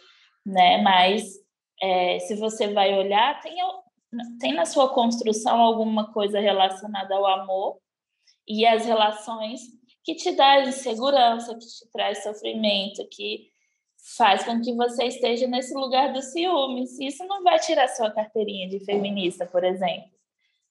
né? 0.44 0.82
Mas 0.82 1.24
é, 1.82 2.18
se 2.20 2.34
você 2.36 2.72
vai 2.72 2.96
olhar, 2.98 3.40
tem, 3.40 3.56
tem 4.40 4.52
na 4.54 4.66
sua 4.66 4.92
construção 4.92 5.60
alguma 5.60 6.12
coisa 6.12 6.40
relacionada 6.40 7.14
ao 7.14 7.26
amor 7.26 7.78
e 8.46 8.66
as 8.66 8.84
relações 8.84 9.60
que 10.04 10.14
te 10.14 10.32
dá 10.32 10.62
insegurança, 10.62 11.54
que 11.54 11.66
te 11.66 11.90
traz 11.92 12.22
sofrimento, 12.22 13.06
que 13.10 13.48
faz 14.16 14.44
com 14.44 14.60
que 14.60 14.74
você 14.74 15.04
esteja 15.04 15.46
nesse 15.46 15.74
lugar 15.74 16.12
do 16.12 16.22
ciúmes. 16.22 16.98
Isso 16.98 17.24
não 17.26 17.42
vai 17.42 17.58
tirar 17.58 17.88
sua 17.88 18.10
carteirinha 18.10 18.68
de 18.68 18.82
feminista, 18.84 19.44
por 19.44 19.64
exemplo. 19.64 20.17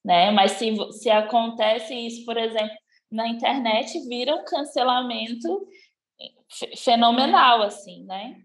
Né? 0.08 0.32
Mas 0.32 0.54
se, 0.54 0.74
se 0.94 1.10
acontece 1.10 1.94
isso, 1.94 2.24
por 2.24 2.38
exemplo, 2.38 2.74
na 3.12 3.28
internet, 3.28 4.00
vira 4.08 4.36
um 4.36 4.46
cancelamento 4.46 5.68
fenomenal, 6.78 7.62
assim, 7.62 8.06
né? 8.06 8.38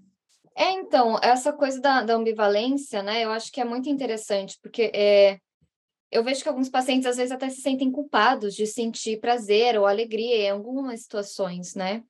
É, 0.56 0.72
então, 0.72 1.20
essa 1.22 1.52
coisa 1.52 1.80
da, 1.80 2.02
da 2.02 2.14
ambivalência, 2.14 3.00
né, 3.00 3.24
eu 3.24 3.30
acho 3.30 3.52
que 3.52 3.60
é 3.60 3.64
muito 3.64 3.88
interessante, 3.88 4.58
porque 4.60 4.90
é, 4.92 5.38
eu 6.10 6.24
vejo 6.24 6.42
que 6.42 6.48
alguns 6.48 6.68
pacientes 6.68 7.06
às 7.06 7.16
vezes 7.16 7.30
até 7.30 7.48
se 7.48 7.60
sentem 7.60 7.92
culpados 7.92 8.56
de 8.56 8.66
sentir 8.66 9.20
prazer 9.20 9.78
ou 9.78 9.86
alegria 9.86 10.48
em 10.48 10.50
algumas 10.50 11.02
situações, 11.02 11.76
né? 11.76 12.02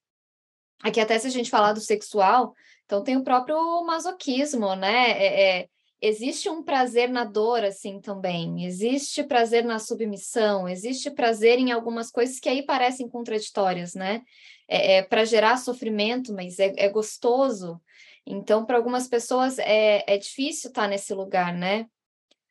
Aqui 0.83 0.99
até 0.99 1.19
se 1.19 1.27
a 1.27 1.31
gente 1.31 1.51
falar 1.51 1.75
do 1.75 1.81
sexual, 1.81 2.55
então 2.87 3.05
tem 3.05 3.19
o 3.19 3.23
próprio 3.23 3.85
masoquismo, 3.85 4.75
né? 4.75 5.11
É, 5.11 5.61
é, 5.61 5.69
existe 6.03 6.51
um 6.51 6.63
prazer 6.63 7.09
na 7.09 7.25
dor, 7.25 7.65
assim, 7.65 8.01
também. 8.01 8.67
Existe 8.67 9.23
prazer 9.23 9.65
na 9.65 9.79
submissão, 9.79 10.69
existe 10.69 11.11
prazer 11.13 11.61
em 11.61 11.71
algumas 11.71 12.11
coisas 12.11 12.41
que 12.41 12.49
aí 12.49 12.63
parecem 12.65 13.09
contraditórias, 13.09 13.95
né? 13.95 14.23
É, 14.69 14.97
é 14.97 15.03
para 15.03 15.25
gerar 15.25 15.57
sofrimento, 15.59 16.35
mas 16.35 16.59
é, 16.59 16.75
é 16.77 16.89
gostoso. 16.89 17.81
Então, 18.27 18.65
para 18.65 18.77
algumas 18.77 19.07
pessoas 19.07 19.59
é, 19.61 20.05
é 20.07 20.19
difícil 20.19 20.71
estar 20.71 20.89
nesse 20.89 21.15
lugar, 21.15 21.55
né? 21.55 21.87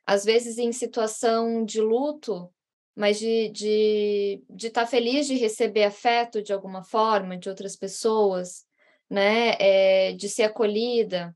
Às 0.05 0.23
vezes 0.23 0.57
em 0.57 0.71
situação 0.71 1.65
de 1.65 1.81
luto, 1.81 2.49
mas 2.95 3.19
de 3.19 3.47
estar 3.47 3.53
de, 3.53 4.43
de 4.49 4.69
tá 4.69 4.87
feliz 4.87 5.27
de 5.27 5.35
receber 5.35 5.83
afeto 5.83 6.41
de 6.41 6.53
alguma 6.53 6.83
forma 6.83 7.37
de 7.37 7.49
outras 7.49 7.75
pessoas, 7.75 8.65
né? 9.09 9.55
É, 9.59 10.13
de 10.13 10.29
ser 10.29 10.43
acolhida, 10.43 11.35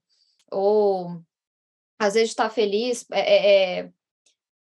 ou 0.52 1.22
às 1.98 2.14
vezes 2.14 2.30
estar 2.30 2.46
tá 2.46 2.50
feliz 2.50 3.06
é, 3.12 3.20
é, 3.20 3.80
é, 3.80 3.90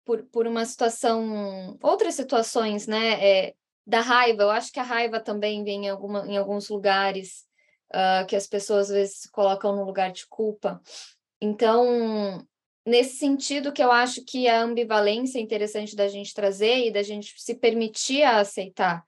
por, 0.04 0.23
por 0.25 0.47
uma 0.47 0.64
situação, 0.64 1.78
outras 1.83 2.14
situações, 2.14 2.87
né? 2.87 3.26
É, 3.26 3.54
da 3.87 4.00
raiva, 4.00 4.45
eu 4.45 4.50
acho 4.50 4.73
que 4.73 4.81
a 4.81 4.85
raiva 4.85 5.21
também 5.21 5.62
vem 5.62 5.87
em, 5.87 5.88
alguma, 5.90 6.26
em 6.26 6.38
alguns 6.38 6.69
lugares 6.71 7.45
uh, 7.93 8.26
que 8.26 8.35
as 8.35 8.47
pessoas 8.47 8.90
às 8.90 8.97
vezes 8.97 9.26
colocam 9.26 9.76
no 9.76 9.85
lugar 9.85 10.11
de 10.11 10.26
culpa. 10.26 10.81
Então, 11.38 12.47
nesse 12.87 13.16
sentido 13.19 13.73
que 13.73 13.83
eu 13.83 13.93
acho 13.93 14.25
que 14.25 14.49
a 14.49 14.62
ambivalência 14.62 15.38
é 15.38 15.43
interessante 15.43 15.95
da 15.95 16.09
gente 16.09 16.33
trazer 16.33 16.87
e 16.87 16.90
da 16.90 17.02
gente 17.02 17.35
se 17.37 17.54
permitir 17.54 18.23
a 18.23 18.40
aceitar 18.40 19.04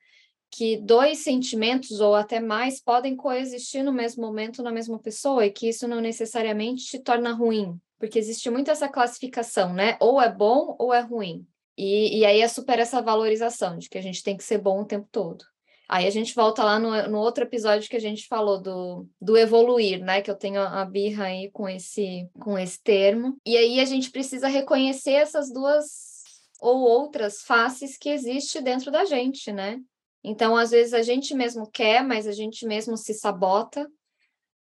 que 0.50 0.76
dois 0.76 1.18
sentimentos 1.18 2.00
ou 2.00 2.14
até 2.14 2.40
mais 2.40 2.80
podem 2.80 3.16
coexistir 3.16 3.82
no 3.82 3.92
mesmo 3.92 4.22
momento 4.22 4.62
na 4.62 4.70
mesma 4.70 4.98
pessoa 4.98 5.44
e 5.44 5.50
que 5.50 5.68
isso 5.68 5.88
não 5.88 6.00
necessariamente 6.00 6.84
te 6.84 6.98
torna 6.98 7.32
ruim, 7.32 7.78
porque 7.98 8.18
existe 8.18 8.50
muito 8.50 8.70
essa 8.70 8.88
classificação, 8.88 9.72
né? 9.72 9.96
Ou 10.00 10.20
é 10.20 10.30
bom 10.30 10.76
ou 10.78 10.92
é 10.92 11.00
ruim. 11.00 11.46
E, 11.76 12.20
e 12.20 12.24
aí 12.24 12.40
é 12.40 12.48
super 12.48 12.78
essa 12.78 13.02
valorização 13.02 13.76
de 13.76 13.88
que 13.88 13.98
a 13.98 14.02
gente 14.02 14.22
tem 14.22 14.36
que 14.36 14.44
ser 14.44 14.58
bom 14.58 14.80
o 14.80 14.86
tempo 14.86 15.08
todo. 15.10 15.44
Aí 15.88 16.06
a 16.06 16.10
gente 16.10 16.34
volta 16.34 16.64
lá 16.64 16.78
no, 16.78 17.08
no 17.08 17.18
outro 17.18 17.44
episódio 17.44 17.88
que 17.88 17.96
a 17.96 18.00
gente 18.00 18.26
falou 18.26 18.60
do, 18.60 19.06
do 19.20 19.36
evoluir, 19.36 20.02
né? 20.02 20.20
Que 20.20 20.30
eu 20.30 20.34
tenho 20.34 20.60
a, 20.60 20.84
birra 20.84 21.26
aí 21.26 21.50
com 21.52 21.68
esse, 21.68 22.28
com 22.40 22.58
esse 22.58 22.82
termo. 22.82 23.36
E 23.46 23.56
aí 23.56 23.78
a 23.78 23.84
gente 23.84 24.10
precisa 24.10 24.48
reconhecer 24.48 25.12
essas 25.12 25.52
duas 25.52 26.24
ou 26.60 26.80
outras 26.80 27.42
faces 27.42 27.96
que 27.96 28.08
existe 28.08 28.60
dentro 28.60 28.90
da 28.90 29.04
gente, 29.04 29.52
né? 29.52 29.78
Então, 30.24 30.56
às 30.56 30.72
vezes 30.72 30.92
a 30.92 31.02
gente 31.02 31.34
mesmo 31.34 31.70
quer, 31.70 32.02
mas 32.02 32.26
a 32.26 32.32
gente 32.32 32.66
mesmo 32.66 32.96
se 32.96 33.14
sabota. 33.14 33.88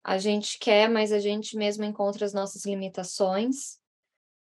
A 0.08 0.20
gente 0.20 0.60
quer, 0.60 0.88
mas 0.88 1.12
a 1.12 1.18
gente 1.18 1.58
mesmo 1.58 1.84
encontra 1.84 2.28
as 2.28 2.32
nossas 2.32 2.64
limitações 2.64 3.80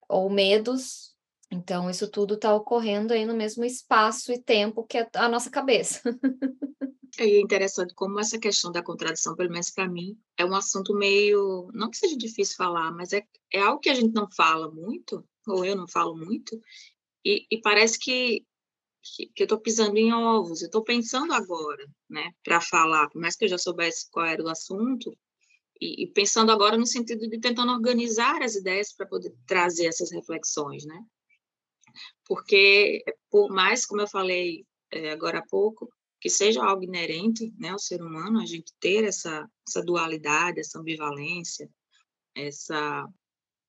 ou 0.10 0.30
medos. 0.30 1.16
Então, 1.50 1.90
isso 1.90 2.12
tudo 2.12 2.34
está 2.34 2.54
ocorrendo 2.54 3.14
aí 3.14 3.26
no 3.26 3.34
mesmo 3.34 3.64
espaço 3.64 4.34
e 4.34 4.44
tempo 4.44 4.84
que 4.84 5.08
a 5.14 5.30
nossa 5.30 5.50
cabeça. 5.50 6.02
É 7.18 7.40
interessante 7.40 7.94
como 7.94 8.20
essa 8.20 8.38
questão 8.38 8.74
da 8.74 8.84
contradição, 8.84 9.38
pelo 9.38 9.50
menos 9.50 9.72
para 9.72 9.88
mim, 9.88 10.20
é 10.38 10.44
um 10.44 10.54
assunto 10.54 10.94
meio. 10.94 11.72
Não 11.74 11.90
que 11.90 11.96
seja 11.96 12.18
difícil 12.18 12.58
falar, 12.58 12.92
mas 12.92 13.14
é, 13.14 13.26
é 13.54 13.62
algo 13.62 13.80
que 13.80 13.90
a 13.90 13.94
gente 13.94 14.14
não 14.14 14.30
fala 14.30 14.70
muito, 14.70 15.26
ou 15.48 15.64
eu 15.64 15.78
não 15.78 15.88
falo 15.88 16.14
muito, 16.14 16.60
e, 17.24 17.48
e 17.50 17.62
parece 17.62 17.98
que, 17.98 18.46
que, 19.02 19.28
que 19.28 19.44
eu 19.44 19.46
estou 19.46 19.62
pisando 19.62 19.98
em 19.98 20.12
ovos. 20.12 20.62
Eu 20.62 20.66
estou 20.66 20.84
pensando 20.84 21.32
agora, 21.32 21.88
né, 22.10 22.34
para 22.44 22.60
falar, 22.60 23.08
por 23.08 23.22
mais 23.22 23.38
que 23.38 23.46
eu 23.46 23.50
já 23.50 23.58
soubesse 23.58 24.12
qual 24.12 24.26
era 24.26 24.44
o 24.44 24.50
assunto, 24.50 25.18
e, 25.80 26.04
e 26.04 26.08
pensando 26.08 26.52
agora 26.52 26.78
no 26.78 26.86
sentido 26.86 27.28
de 27.28 27.40
tentando 27.40 27.72
organizar 27.72 28.42
as 28.42 28.56
ideias 28.56 28.94
para 28.94 29.06
poder 29.06 29.34
trazer 29.46 29.88
essas 29.88 30.12
reflexões, 30.12 30.86
né? 30.86 31.00
Porque, 32.26 33.04
por 33.30 33.50
mais, 33.50 33.86
como 33.86 34.02
eu 34.02 34.08
falei 34.08 34.66
é, 34.92 35.12
agora 35.12 35.40
há 35.40 35.46
pouco, 35.46 35.90
que 36.20 36.30
seja 36.30 36.64
algo 36.64 36.84
inerente 36.84 37.54
né, 37.58 37.70
ao 37.70 37.80
ser 37.80 38.02
humano, 38.02 38.40
a 38.40 38.46
gente 38.46 38.74
ter 38.80 39.04
essa, 39.04 39.48
essa 39.68 39.84
dualidade, 39.84 40.60
essa 40.60 40.80
ambivalência, 40.80 41.70
essa 42.34 43.08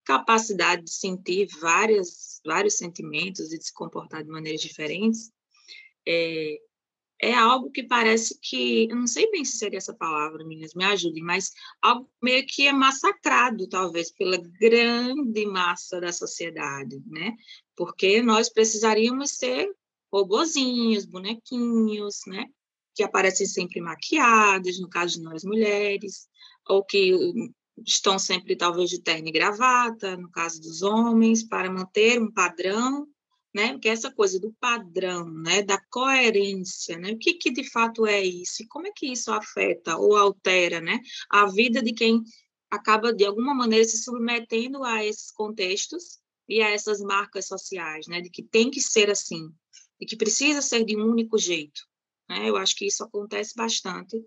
capacidade 0.05 0.85
de 0.85 0.93
sentir 0.93 1.49
várias, 1.61 2.41
vários 2.45 2.77
sentimentos 2.77 3.53
e 3.53 3.59
de 3.59 3.67
se 3.67 3.75
comportar 3.75 4.23
de 4.23 4.31
maneiras 4.31 4.61
diferentes, 4.61 5.31
é, 6.07 6.57
é 7.21 7.33
algo 7.33 7.71
que 7.71 7.83
parece 7.83 8.39
que, 8.41 8.89
eu 8.91 8.97
não 8.97 9.07
sei 9.07 9.31
bem 9.31 9.45
se 9.45 9.59
seria 9.59 9.79
essa 9.79 9.95
palavra, 9.95 10.45
meninas, 10.45 10.75
me 10.75 10.85
ajudem, 10.85 11.23
mas 11.23 11.51
algo 11.81 12.11
meio 12.23 12.45
que 12.47 12.67
é 12.67 12.73
massacrado, 12.73 13.69
talvez, 13.69 14.11
pela 14.13 14.37
grande 14.37 15.47
massa 15.47 16.01
da 16.01 16.13
sociedade, 16.13 17.03
né? 17.07 17.35
Porque 17.75 18.23
nós 18.23 18.49
precisaríamos 18.49 19.31
ser 19.31 19.69
robozinhos, 20.13 21.07
bonequinhos, 21.07 22.21
né? 22.27 22.47
Que 22.95 23.03
aparecem 23.03 23.47
sempre 23.47 23.81
maquiados, 23.81 24.81
no 24.81 24.89
caso 24.89 25.15
de 25.15 25.23
nós 25.23 25.45
mulheres, 25.45 26.29
ou 26.69 26.85
que 26.85 27.13
estão 27.85 28.19
sempre 28.19 28.57
talvez 28.57 28.91
de 28.91 29.01
terno 29.03 29.29
e 29.29 29.33
gravata, 29.33 30.17
no 30.17 30.31
caso 30.31 30.61
dos 30.61 30.83
homens, 30.83 31.43
para 31.43 31.71
manter 31.71 32.21
um 32.21 32.31
padrão, 32.31 33.07
né? 33.57 33.73
Porque 33.73 33.89
essa 33.89 34.13
coisa 34.13 34.39
do 34.39 34.53
padrão, 34.61 35.33
né? 35.33 35.63
Da 35.63 35.81
coerência, 35.89 36.99
né? 36.99 37.13
O 37.13 37.19
que, 37.19 37.33
que 37.33 37.51
de 37.51 37.65
fato 37.65 38.07
é 38.07 38.23
isso? 38.23 38.63
E 38.63 38.67
como 38.67 38.87
é 38.87 38.93
que 38.95 39.11
isso 39.11 39.33
afeta 39.33 39.97
ou 39.97 40.15
altera, 40.15 40.79
né? 40.79 41.01
A 41.31 41.47
vida 41.47 41.83
de 41.83 41.95
quem 41.95 42.23
acaba 42.71 43.15
de 43.15 43.25
alguma 43.25 43.55
maneira 43.55 43.83
se 43.83 43.97
submetendo 43.97 44.85
a 44.85 45.03
esses 45.03 45.31
contextos 45.31 46.19
e 46.47 46.61
a 46.61 46.69
essas 46.69 47.01
marcas 47.01 47.47
sociais, 47.47 48.07
né? 48.07 48.21
De 48.21 48.29
que 48.29 48.43
tem 48.43 48.71
que 48.71 48.81
ser 48.83 49.09
assim, 49.09 49.51
e 49.99 50.05
que 50.05 50.17
precisa 50.17 50.61
ser 50.61 50.85
de 50.85 50.95
um 50.95 51.11
único 51.11 51.39
jeito. 51.39 51.81
Né? 52.29 52.51
Eu 52.51 52.59
acho 52.59 52.77
que 52.77 52.85
isso 52.85 53.03
acontece 53.03 53.55
bastante 53.57 54.23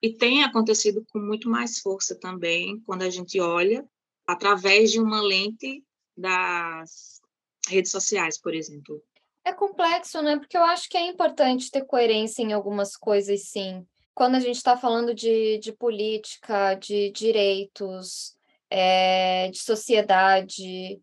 e 0.00 0.14
tem 0.16 0.42
acontecido 0.42 1.04
com 1.10 1.18
muito 1.18 1.50
mais 1.50 1.80
força 1.80 2.18
também 2.18 2.80
quando 2.86 3.02
a 3.02 3.10
gente 3.10 3.38
olha 3.40 3.86
através 4.26 4.90
de 4.90 5.00
uma 5.00 5.20
lente 5.20 5.84
das 6.16 7.20
redes 7.68 7.90
sociais, 7.90 8.40
por 8.40 8.54
exemplo. 8.54 9.02
É 9.44 9.52
complexo, 9.52 10.20
né? 10.22 10.36
Porque 10.38 10.56
eu 10.56 10.64
acho 10.64 10.88
que 10.88 10.96
é 10.96 11.06
importante 11.06 11.70
ter 11.70 11.84
coerência 11.84 12.42
em 12.42 12.52
algumas 12.52 12.96
coisas, 12.96 13.44
sim. 13.44 13.86
Quando 14.14 14.34
a 14.34 14.40
gente 14.40 14.56
está 14.56 14.76
falando 14.76 15.14
de, 15.14 15.58
de 15.58 15.72
política, 15.72 16.74
de 16.74 17.10
direitos, 17.10 18.36
é, 18.70 19.48
de 19.50 19.58
sociedade, 19.58 21.00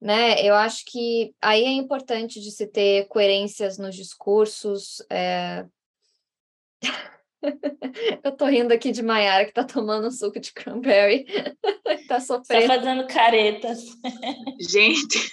né? 0.00 0.42
Eu 0.42 0.54
acho 0.54 0.84
que 0.84 1.34
aí 1.40 1.64
é 1.64 1.70
importante 1.70 2.40
de 2.40 2.50
se 2.50 2.66
ter 2.66 3.06
coerências 3.08 3.78
nos 3.78 3.94
discursos. 3.94 5.02
É... 5.10 5.64
Eu 8.22 8.32
tô 8.32 8.46
rindo 8.46 8.74
aqui 8.74 8.90
de 8.90 9.02
Maiara, 9.02 9.44
que 9.44 9.52
tá 9.52 9.64
tomando 9.64 10.08
um 10.08 10.10
suco 10.10 10.40
de 10.40 10.52
cranberry. 10.52 11.24
tá 12.08 12.20
sofrendo. 12.20 12.66
Tá 12.66 12.74
fazendo 12.74 13.06
caretas. 13.06 13.84
Gente, 14.60 15.30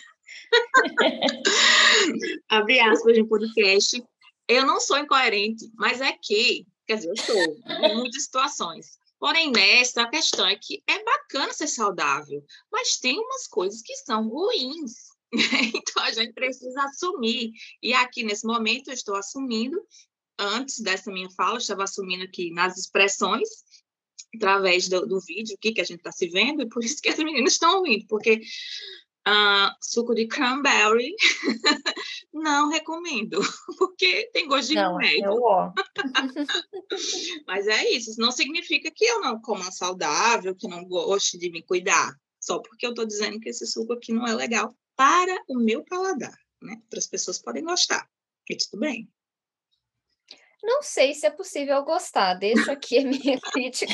abre 2.50 2.80
aspas 2.80 3.14
de 3.14 3.24
podcast. 3.26 4.04
Eu 4.48 4.66
não 4.66 4.80
sou 4.80 4.98
incoerente, 4.98 5.72
mas 5.76 6.02
é 6.02 6.12
que, 6.22 6.66
quer 6.86 6.96
dizer, 6.96 7.10
eu 7.10 7.18
sou, 7.18 7.58
em 7.86 7.96
muitas 7.96 8.24
situações. 8.24 8.98
Porém, 9.20 9.52
nessa, 9.52 10.02
a 10.02 10.10
questão 10.10 10.46
é 10.46 10.56
que 10.56 10.84
é 10.86 11.02
bacana 11.02 11.54
ser 11.54 11.68
saudável, 11.68 12.44
mas 12.70 12.98
tem 12.98 13.18
umas 13.18 13.48
coisas 13.48 13.82
que 13.82 13.96
são 13.98 14.28
ruins. 14.28 15.14
Então, 15.76 16.04
a 16.04 16.12
gente 16.12 16.34
precisa 16.34 16.84
assumir. 16.84 17.54
E 17.82 17.92
aqui, 17.94 18.22
nesse 18.24 18.46
momento, 18.46 18.90
eu 18.90 18.94
estou 18.94 19.16
assumindo. 19.16 19.82
Antes 20.38 20.80
dessa 20.80 21.12
minha 21.12 21.30
fala, 21.32 21.56
eu 21.56 21.58
estava 21.58 21.84
assumindo 21.84 22.24
aqui 22.24 22.52
nas 22.52 22.78
expressões, 22.78 23.48
através 24.36 24.88
do, 24.90 25.08
do 25.08 25.20
vídeo 25.22 25.56
aqui 25.56 25.74
que 25.74 25.82
a 25.82 25.86
gente 25.86 26.00
está 26.00 26.12
se 26.12 26.28
vendo, 26.28 26.62
e 26.62 26.70
por 26.70 26.84
isso 26.84 27.02
que 27.02 27.10
as 27.10 27.18
meninas 27.18 27.54
estão 27.54 27.78
ouvindo, 27.78 28.06
porque 28.08 28.42
Uh, 29.26 29.72
suco 29.80 30.14
de 30.14 30.28
cranberry, 30.28 31.16
não 32.34 32.70
recomendo, 32.70 33.40
porque 33.80 34.30
tem 34.34 34.50
gosto 34.50 34.70
de 34.70 34.76
não, 34.76 34.98
remédio. 34.98 35.40
Mas 37.48 37.68
é 37.68 37.90
isso, 37.90 38.20
não 38.20 38.32
significa 38.32 38.92
que 38.92 39.06
eu 39.06 39.22
não 39.22 39.40
coma 39.40 39.72
saudável, 39.72 40.54
que 40.54 40.68
não 40.68 40.84
goste 40.84 41.38
de 41.38 41.50
me 41.50 41.64
cuidar, 41.64 42.14
só 42.38 42.60
porque 42.60 42.86
eu 42.86 42.90
estou 42.90 43.06
dizendo 43.06 43.40
que 43.40 43.48
esse 43.48 43.66
suco 43.66 43.94
aqui 43.94 44.12
não 44.12 44.28
é 44.28 44.36
legal 44.36 44.76
para 44.94 45.42
o 45.48 45.58
meu 45.58 45.86
paladar, 45.86 46.38
né? 46.62 46.76
Outras 46.84 47.08
pessoas 47.08 47.42
podem 47.42 47.64
gostar, 47.64 48.06
e 48.50 48.58
tudo 48.58 48.82
bem. 48.82 49.10
Não 50.64 50.82
sei 50.82 51.14
se 51.14 51.26
é 51.26 51.30
possível 51.30 51.84
gostar, 51.84 52.36
deixo 52.36 52.72
aqui 52.72 53.00
a 53.00 53.04
minha 53.04 53.38
crítica. 53.52 53.94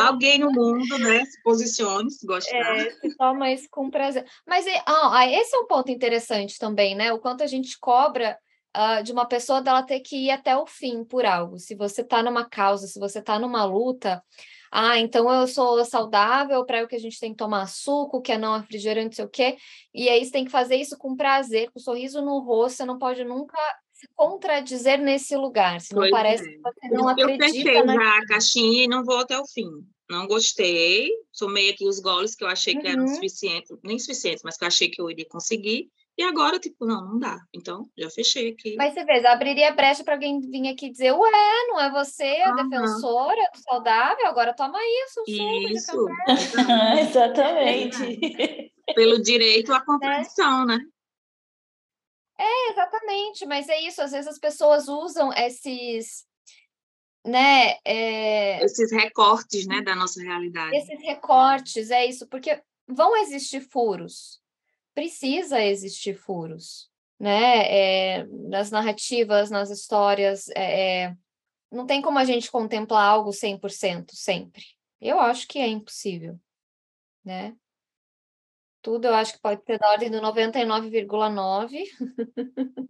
Alguém 0.00 0.38
no 0.38 0.52
mundo, 0.52 0.96
né, 0.98 1.24
se 1.24 1.42
posicione, 1.42 2.10
se 2.12 2.24
gostar. 2.24 2.78
É, 2.78 2.90
se 2.92 3.16
toma 3.16 3.50
isso 3.50 3.66
com 3.68 3.90
prazer. 3.90 4.24
Mas 4.46 4.64
ah, 4.86 5.26
esse 5.26 5.56
é 5.56 5.58
um 5.58 5.66
ponto 5.66 5.90
interessante 5.90 6.58
também, 6.58 6.94
né? 6.94 7.12
O 7.12 7.18
quanto 7.18 7.42
a 7.42 7.46
gente 7.48 7.76
cobra 7.80 8.38
uh, 8.76 9.02
de 9.02 9.10
uma 9.10 9.26
pessoa 9.26 9.60
dela 9.60 9.82
ter 9.82 9.98
que 9.98 10.26
ir 10.26 10.30
até 10.30 10.56
o 10.56 10.64
fim 10.64 11.04
por 11.04 11.26
algo. 11.26 11.58
Se 11.58 11.74
você 11.74 12.02
está 12.02 12.22
numa 12.22 12.48
causa, 12.48 12.86
se 12.86 13.00
você 13.00 13.18
está 13.18 13.36
numa 13.36 13.64
luta, 13.64 14.22
ah, 14.70 14.98
então 14.98 15.28
eu 15.32 15.48
sou 15.48 15.84
saudável, 15.84 16.64
para 16.64 16.84
o 16.84 16.88
que 16.88 16.94
a 16.94 17.00
gente 17.00 17.18
tem 17.18 17.32
que 17.32 17.38
tomar 17.38 17.66
suco, 17.66 18.20
que 18.20 18.32
é 18.32 18.38
não 18.38 18.58
refrigerante, 18.58 19.06
não 19.06 19.12
sei 19.12 19.24
o 19.24 19.28
quê. 19.28 19.56
E 19.92 20.08
aí 20.08 20.24
você 20.24 20.30
tem 20.30 20.44
que 20.44 20.50
fazer 20.50 20.76
isso 20.76 20.96
com 20.96 21.16
prazer, 21.16 21.70
com 21.72 21.80
um 21.80 21.82
sorriso 21.82 22.22
no 22.22 22.38
rosto, 22.40 22.76
você 22.76 22.84
não 22.84 22.98
pode 22.98 23.24
nunca 23.24 23.58
se 23.98 24.08
contradizer 24.14 25.00
nesse 25.00 25.36
lugar, 25.36 25.80
se 25.80 25.92
não 25.92 26.08
parece 26.08 26.48
é. 26.48 26.52
que 26.52 26.60
você 26.60 26.88
não 26.88 27.08
acredita. 27.08 27.44
Eu 27.44 27.50
fechei 27.50 27.82
na... 27.82 27.94
já 27.94 28.18
a 28.18 28.26
caixinha 28.26 28.84
e 28.84 28.88
não 28.88 29.04
vou 29.04 29.18
até 29.18 29.36
o 29.36 29.44
fim. 29.44 29.68
Não 30.08 30.26
gostei, 30.26 31.10
somei 31.32 31.70
aqui 31.70 31.86
os 31.86 31.98
goles 31.98 32.34
que 32.34 32.44
eu 32.44 32.48
achei 32.48 32.74
uhum. 32.74 32.80
que 32.80 32.86
eram 32.86 33.08
suficientes, 33.08 33.76
nem 33.82 33.98
suficientes, 33.98 34.42
mas 34.44 34.56
que 34.56 34.64
eu 34.64 34.68
achei 34.68 34.88
que 34.88 35.02
eu 35.02 35.10
iria 35.10 35.26
conseguir. 35.28 35.90
E 36.16 36.22
agora, 36.22 36.58
tipo, 36.58 36.86
não, 36.86 37.04
não 37.04 37.18
dá. 37.18 37.38
Então, 37.54 37.88
já 37.96 38.08
fechei 38.08 38.50
aqui. 38.50 38.76
Mas 38.76 38.94
você 38.94 39.04
vê, 39.04 39.24
abriria 39.26 39.72
brecha 39.72 40.02
para 40.02 40.14
alguém 40.14 40.40
vir 40.40 40.68
aqui 40.68 40.90
dizer, 40.90 41.12
ué, 41.12 41.66
não 41.68 41.80
é 41.80 41.90
você 41.90 42.40
a 42.42 42.50
uhum. 42.50 42.68
defensora 42.68 43.50
do 43.52 43.60
saudável, 43.60 44.26
agora 44.26 44.54
toma 44.54 44.78
isso. 45.04 45.22
Isso. 45.26 46.08
Exatamente. 47.00 48.72
Pelo 48.94 49.20
direito 49.20 49.72
à 49.72 49.80
contradição, 49.84 50.62
é. 50.62 50.66
né? 50.66 50.78
É, 52.38 52.70
exatamente, 52.70 53.44
mas 53.46 53.68
é 53.68 53.80
isso, 53.80 54.00
às 54.00 54.12
vezes 54.12 54.28
as 54.28 54.38
pessoas 54.38 54.86
usam 54.86 55.32
esses, 55.32 56.24
né? 57.26 57.76
É... 57.84 58.62
Esses 58.64 58.92
recortes, 58.92 59.66
né, 59.66 59.82
da 59.82 59.96
nossa 59.96 60.22
realidade. 60.22 60.76
Esses 60.76 61.00
recortes, 61.02 61.90
é 61.90 62.06
isso, 62.06 62.28
porque 62.28 62.62
vão 62.86 63.16
existir 63.16 63.60
furos, 63.60 64.40
precisa 64.94 65.60
existir 65.60 66.14
furos, 66.14 66.88
né? 67.18 68.20
É, 68.20 68.24
nas 68.48 68.70
narrativas, 68.70 69.50
nas 69.50 69.68
histórias, 69.68 70.48
é, 70.50 71.06
é 71.06 71.16
não 71.70 71.86
tem 71.86 72.00
como 72.00 72.18
a 72.18 72.24
gente 72.24 72.50
contemplar 72.50 73.04
algo 73.04 73.30
100% 73.30 74.12
sempre. 74.12 74.64
Eu 75.00 75.20
acho 75.20 75.46
que 75.46 75.58
é 75.58 75.66
impossível, 75.66 76.38
né? 77.24 77.54
Tudo, 78.88 79.04
eu 79.04 79.14
acho 79.14 79.34
que 79.34 79.40
pode 79.40 79.62
ser 79.66 79.78
da 79.78 79.90
ordem 79.90 80.10
do 80.10 80.18
99,9. 80.18 81.84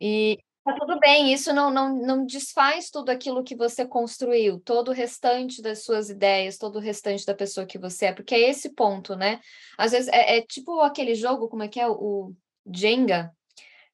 e 0.00 0.38
tá 0.64 0.76
tudo 0.78 1.00
bem, 1.00 1.32
isso 1.32 1.52
não, 1.52 1.72
não, 1.72 1.92
não 1.92 2.24
desfaz 2.24 2.88
tudo 2.88 3.10
aquilo 3.10 3.42
que 3.42 3.56
você 3.56 3.84
construiu, 3.84 4.60
todo 4.60 4.90
o 4.90 4.94
restante 4.94 5.60
das 5.60 5.82
suas 5.82 6.08
ideias, 6.08 6.56
todo 6.56 6.76
o 6.76 6.80
restante 6.80 7.26
da 7.26 7.34
pessoa 7.34 7.66
que 7.66 7.80
você 7.80 8.06
é, 8.06 8.12
porque 8.12 8.36
é 8.36 8.48
esse 8.48 8.72
ponto, 8.74 9.16
né? 9.16 9.40
Às 9.76 9.90
vezes 9.90 10.06
é, 10.06 10.38
é 10.38 10.40
tipo 10.40 10.80
aquele 10.82 11.16
jogo, 11.16 11.48
como 11.48 11.64
é 11.64 11.68
que 11.68 11.80
é? 11.80 11.88
O 11.88 12.32
Jenga, 12.72 13.34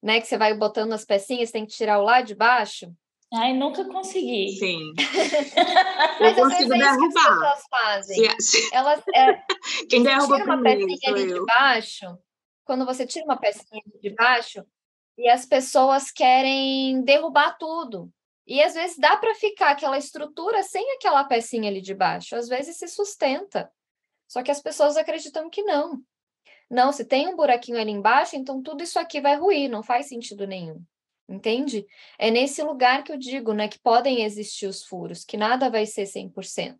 né? 0.02 0.20
Que 0.20 0.26
você 0.26 0.36
vai 0.36 0.52
botando 0.52 0.92
as 0.92 1.06
pecinhas, 1.06 1.50
tem 1.50 1.64
que 1.64 1.72
tirar 1.72 2.00
o 2.00 2.04
lá 2.04 2.20
de 2.20 2.34
baixo. 2.34 2.92
Ai, 3.34 3.54
nunca 3.54 3.82
consegui. 3.86 4.50
Sim. 4.58 4.92
Mas 6.20 6.36
eu 6.36 6.44
consigo 6.44 6.68
derrubar. 6.68 6.98
Que 6.98 7.18
as 7.18 7.24
pessoas 7.24 7.66
fazem. 7.70 8.30
Se, 8.40 8.60
se... 8.60 8.74
Elas, 8.74 9.02
é, 9.14 9.42
Quem 9.88 10.02
derruba 10.02 10.36
tira 10.36 10.54
uma 10.54 10.62
pecinha 10.62 10.98
ali 11.06 11.30
eu. 11.30 11.40
de 11.40 11.46
baixo, 11.46 12.18
quando 12.64 12.84
você 12.84 13.06
tira 13.06 13.24
uma 13.24 13.38
pecinha 13.38 13.82
de 14.02 14.10
baixo, 14.10 14.62
e 15.16 15.28
as 15.28 15.46
pessoas 15.46 16.10
querem 16.10 17.02
derrubar 17.02 17.56
tudo. 17.58 18.12
E 18.46 18.62
às 18.62 18.74
vezes 18.74 18.98
dá 18.98 19.16
para 19.16 19.34
ficar 19.34 19.70
aquela 19.70 19.96
estrutura 19.96 20.62
sem 20.62 20.92
aquela 20.92 21.24
pecinha 21.24 21.70
ali 21.70 21.80
de 21.80 21.94
baixo. 21.94 22.36
Às 22.36 22.48
vezes 22.48 22.76
se 22.76 22.88
sustenta. 22.88 23.70
Só 24.28 24.42
que 24.42 24.50
as 24.50 24.60
pessoas 24.60 24.96
acreditam 24.96 25.48
que 25.48 25.62
não. 25.62 26.02
Não, 26.70 26.92
se 26.92 27.04
tem 27.04 27.28
um 27.28 27.36
buraquinho 27.36 27.78
ali 27.78 27.92
embaixo, 27.92 28.36
então 28.36 28.62
tudo 28.62 28.82
isso 28.82 28.98
aqui 28.98 29.20
vai 29.20 29.36
ruir, 29.36 29.70
não 29.70 29.82
faz 29.82 30.06
sentido 30.08 30.46
nenhum 30.46 30.82
entende? 31.32 31.86
É 32.18 32.30
nesse 32.30 32.62
lugar 32.62 33.02
que 33.04 33.12
eu 33.12 33.18
digo, 33.18 33.52
né, 33.52 33.68
que 33.68 33.78
podem 33.78 34.24
existir 34.24 34.66
os 34.66 34.84
furos, 34.84 35.24
que 35.24 35.36
nada 35.36 35.70
vai 35.70 35.86
ser 35.86 36.06
100%. 36.06 36.76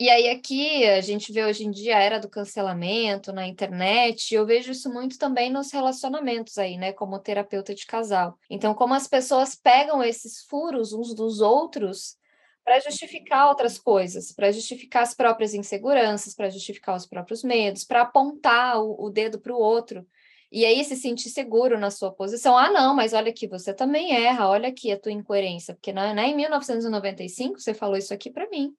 E 0.00 0.08
aí 0.08 0.30
aqui 0.30 0.86
a 0.86 1.02
gente 1.02 1.30
vê 1.30 1.44
hoje 1.44 1.66
em 1.66 1.70
dia 1.70 1.98
a 1.98 2.00
era 2.00 2.18
do 2.18 2.28
cancelamento 2.28 3.34
na 3.34 3.46
internet, 3.46 4.30
e 4.30 4.34
eu 4.34 4.46
vejo 4.46 4.72
isso 4.72 4.90
muito 4.90 5.18
também 5.18 5.50
nos 5.50 5.70
relacionamentos 5.70 6.56
aí, 6.56 6.78
né, 6.78 6.90
como 6.90 7.18
terapeuta 7.18 7.74
de 7.74 7.84
casal. 7.84 8.38
Então, 8.48 8.72
como 8.74 8.94
as 8.94 9.06
pessoas 9.06 9.54
pegam 9.54 10.02
esses 10.02 10.40
furos 10.44 10.94
uns 10.94 11.14
dos 11.14 11.40
outros 11.42 12.16
para 12.64 12.80
justificar 12.80 13.48
outras 13.48 13.78
coisas, 13.78 14.32
para 14.32 14.50
justificar 14.50 15.02
as 15.02 15.14
próprias 15.14 15.52
inseguranças, 15.52 16.34
para 16.34 16.48
justificar 16.48 16.96
os 16.96 17.06
próprios 17.06 17.42
medos, 17.44 17.84
para 17.84 18.02
apontar 18.02 18.80
o, 18.80 19.04
o 19.04 19.10
dedo 19.10 19.38
para 19.38 19.52
o 19.52 19.58
outro 19.58 20.06
e 20.50 20.64
aí 20.64 20.82
se 20.84 20.96
sentir 20.96 21.28
seguro 21.28 21.78
na 21.78 21.90
sua 21.90 22.10
posição. 22.12 22.56
Ah, 22.56 22.70
não, 22.70 22.94
mas 22.94 23.12
olha 23.12 23.30
aqui, 23.30 23.46
você 23.46 23.72
também 23.72 24.12
erra, 24.12 24.48
olha 24.48 24.68
aqui 24.68 24.90
a 24.90 24.98
tua 24.98 25.12
incoerência, 25.12 25.74
porque 25.74 25.92
não, 25.92 26.12
né, 26.14 26.28
em 26.28 26.36
1995 26.36 27.60
você 27.60 27.72
falou 27.72 27.96
isso 27.96 28.12
aqui 28.12 28.30
para 28.30 28.48
mim. 28.48 28.74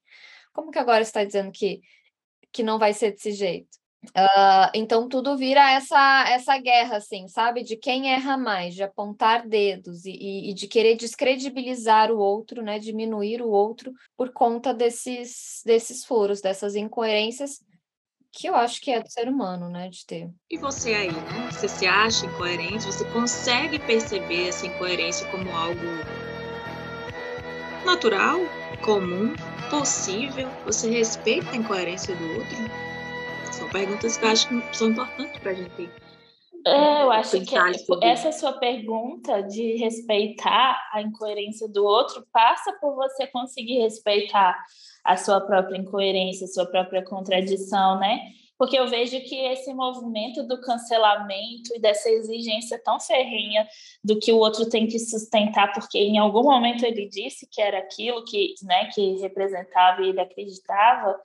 Como 0.53 0.71
que 0.71 0.79
agora 0.79 1.01
está 1.01 1.23
dizendo 1.23 1.51
que, 1.51 1.81
que 2.51 2.63
não 2.63 2.77
vai 2.77 2.93
ser 2.93 3.11
desse 3.11 3.31
jeito? 3.31 3.81
Uh, 4.17 4.71
então 4.73 5.07
tudo 5.07 5.37
vira 5.37 5.73
essa 5.73 6.25
essa 6.27 6.57
guerra, 6.57 6.97
assim, 6.97 7.27
sabe? 7.27 7.63
De 7.63 7.77
quem 7.77 8.11
erra 8.11 8.35
mais, 8.35 8.73
de 8.73 8.81
apontar 8.81 9.47
dedos 9.47 10.05
e, 10.05 10.49
e, 10.49 10.53
de 10.55 10.67
querer 10.67 10.95
descredibilizar 10.95 12.11
o 12.11 12.17
outro, 12.17 12.63
né? 12.63 12.79
Diminuir 12.79 13.43
o 13.43 13.49
outro 13.49 13.93
por 14.17 14.33
conta 14.33 14.73
desses, 14.73 15.61
desses 15.63 16.03
furos, 16.03 16.41
dessas 16.41 16.75
incoerências 16.75 17.61
que 18.31 18.47
eu 18.47 18.55
acho 18.55 18.79
que 18.81 18.91
é 18.91 19.01
do 19.01 19.09
ser 19.09 19.27
humano, 19.27 19.69
né, 19.69 19.89
de 19.89 20.05
ter. 20.05 20.29
E 20.49 20.57
você 20.57 20.93
aí, 20.93 21.11
né? 21.11 21.49
Você 21.51 21.67
se 21.67 21.85
acha 21.85 22.25
incoerente? 22.25 22.85
Você 22.85 23.03
consegue 23.05 23.77
perceber 23.79 24.47
essa 24.47 24.65
incoerência 24.65 25.27
como 25.27 25.51
algo 25.51 25.81
natural, 27.85 28.39
comum, 28.81 29.33
possível? 29.69 30.49
Você 30.65 30.89
respeita 30.89 31.51
a 31.51 31.55
incoerência 31.57 32.15
do 32.15 32.37
outro? 32.37 32.57
São 33.51 33.69
perguntas 33.69 34.17
que 34.17 34.25
eu 34.25 34.29
acho 34.29 34.47
que 34.47 34.77
são 34.77 34.89
importantes 34.89 35.37
para 35.39 35.51
a 35.51 35.55
gente 35.55 35.89
é, 36.65 37.03
eu 37.03 37.11
acho 37.11 37.41
que 37.41 37.55
essa 38.03 38.31
sua 38.31 38.53
pergunta 38.53 39.41
de 39.41 39.77
respeitar 39.77 40.79
a 40.93 41.01
incoerência 41.01 41.67
do 41.67 41.83
outro 41.83 42.25
passa 42.31 42.71
por 42.79 42.95
você 42.95 43.25
conseguir 43.27 43.79
respeitar 43.79 44.57
a 45.03 45.17
sua 45.17 45.41
própria 45.41 45.77
incoerência, 45.77 46.45
a 46.45 46.49
sua 46.49 46.65
própria 46.65 47.03
contradição, 47.03 47.99
né? 47.99 48.19
Porque 48.57 48.77
eu 48.77 48.87
vejo 48.87 49.19
que 49.21 49.35
esse 49.35 49.73
movimento 49.73 50.43
do 50.43 50.61
cancelamento 50.61 51.75
e 51.75 51.79
dessa 51.79 52.09
exigência 52.11 52.79
tão 52.83 52.99
ferrenha 52.99 53.67
do 54.03 54.19
que 54.19 54.31
o 54.31 54.37
outro 54.37 54.69
tem 54.69 54.85
que 54.85 54.99
sustentar, 54.99 55.73
porque 55.73 55.97
em 55.97 56.19
algum 56.19 56.43
momento 56.43 56.85
ele 56.85 57.09
disse 57.09 57.47
que 57.51 57.59
era 57.59 57.79
aquilo 57.79 58.23
que, 58.23 58.53
né, 58.61 58.85
que 58.93 59.19
representava 59.19 60.03
e 60.03 60.09
ele 60.09 60.21
acreditava, 60.21 61.19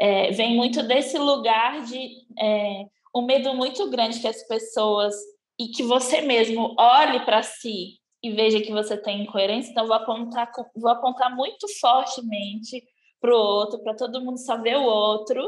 é, 0.00 0.30
vem 0.30 0.54
muito 0.54 0.80
desse 0.84 1.18
lugar 1.18 1.82
de 1.82 2.10
é, 2.38 2.84
um 3.14 3.22
medo 3.22 3.54
muito 3.54 3.88
grande 3.90 4.20
que 4.20 4.28
as 4.28 4.46
pessoas 4.46 5.14
e 5.58 5.68
que 5.68 5.82
você 5.82 6.20
mesmo 6.20 6.74
olhe 6.78 7.24
para 7.24 7.42
si 7.42 7.98
e 8.22 8.30
veja 8.30 8.60
que 8.60 8.72
você 8.72 8.96
tem 8.96 9.22
incoerência, 9.22 9.70
então 9.70 9.86
vou 9.86 9.96
apontar, 9.96 10.50
vou 10.76 10.90
apontar 10.90 11.34
muito 11.34 11.66
fortemente 11.80 12.82
para 13.20 13.34
o 13.34 13.38
outro, 13.38 13.82
para 13.82 13.94
todo 13.94 14.22
mundo 14.22 14.38
só 14.38 14.60
ver 14.60 14.76
o 14.76 14.84
outro, 14.84 15.42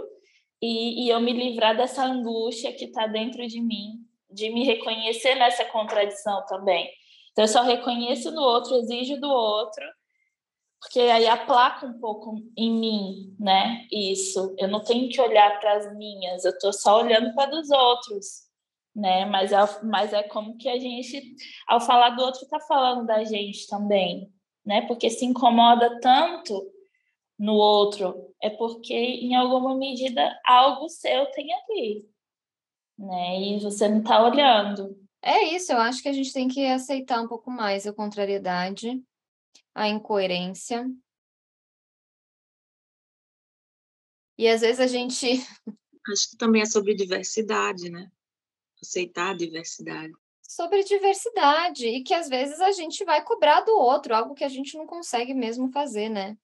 e, 0.61 1.05
e 1.05 1.09
eu 1.09 1.21
me 1.21 1.33
livrar 1.33 1.77
dessa 1.77 2.05
angústia 2.05 2.73
que 2.73 2.87
está 2.87 3.07
dentro 3.07 3.47
de 3.47 3.61
mim, 3.61 3.99
de 4.31 4.51
me 4.51 4.65
reconhecer 4.65 5.35
nessa 5.35 5.65
contradição 5.65 6.45
também. 6.47 6.89
Então, 7.33 7.45
eu 7.45 7.49
só 7.49 7.63
reconheço 7.63 8.31
no 8.31 8.43
outro, 8.43 8.77
exijo 8.77 9.19
do 9.19 9.29
outro, 9.29 9.85
porque 10.83 10.99
aí 10.99 11.29
aplaca 11.29 11.87
um 11.87 11.97
pouco 12.01 12.43
em 12.57 12.73
mim, 12.73 13.37
né? 13.39 13.87
Isso. 13.91 14.53
Eu 14.59 14.67
não 14.67 14.83
tenho 14.83 15.09
que 15.09 15.21
olhar 15.21 15.61
para 15.61 15.77
as 15.77 15.97
minhas, 15.97 16.45
eu 16.45 16.51
estou 16.51 16.73
só 16.73 17.01
olhando 17.01 17.33
para 17.37 17.53
dos 17.53 17.71
outros, 17.71 18.49
né? 18.95 19.25
Mas 19.25 19.53
é, 19.53 19.59
mas 19.85 20.13
é 20.13 20.25
como 20.25 20.59
que 20.59 20.69
a 20.69 20.77
gente, 20.81 21.37
ao 21.69 21.81
falar 21.81 22.11
do 22.11 22.23
outro, 22.23 22.43
está 22.43 22.59
falando 22.59 23.07
da 23.07 23.23
gente 23.23 23.65
também, 23.69 24.29
né? 24.67 24.83
Porque 24.83 25.09
se 25.09 25.25
incomoda 25.25 26.01
tanto 26.01 26.69
no 27.39 27.55
outro, 27.55 28.35
é 28.43 28.51
porque 28.51 28.93
em 28.93 29.37
alguma 29.37 29.77
medida 29.77 30.37
algo 30.45 30.89
seu 30.89 31.27
tem 31.27 31.49
ali, 31.55 32.09
né? 32.99 33.41
E 33.41 33.61
você 33.61 33.89
não 33.89 34.01
está 34.01 34.21
olhando. 34.25 34.99
É 35.23 35.45
isso, 35.55 35.71
eu 35.73 35.79
acho 35.79 36.03
que 36.03 36.09
a 36.09 36.13
gente 36.13 36.33
tem 36.33 36.49
que 36.49 36.67
aceitar 36.67 37.23
um 37.23 37.29
pouco 37.29 37.53
mais 37.53 37.87
a 37.87 37.93
contrariedade, 37.93 39.01
a 39.75 39.89
incoerência. 39.89 40.87
E 44.39 44.49
às 44.49 44.61
vezes 44.61 44.81
a 44.81 44.87
gente. 44.87 45.27
Acho 46.11 46.31
que 46.31 46.37
também 46.37 46.63
é 46.63 46.67
sobre 46.67 46.95
diversidade, 46.95 47.91
né? 47.91 48.11
Aceitar 48.83 49.31
a 49.31 49.37
diversidade. 49.37 50.13
Sobre 50.43 50.83
diversidade, 50.85 51.87
e 51.87 52.03
que 52.03 52.13
às 52.13 52.29
vezes 52.29 52.61
a 52.61 52.73
gente 52.73 53.05
vai 53.05 53.25
cobrar 53.25 53.61
do 53.61 53.73
outro, 53.73 54.15
algo 54.15 54.35
que 54.35 54.45
a 54.45 54.49
gente 54.49 54.77
não 54.77 54.87
consegue 54.87 55.33
mesmo 55.33 55.71
fazer, 55.71 56.09
né? 56.09 56.37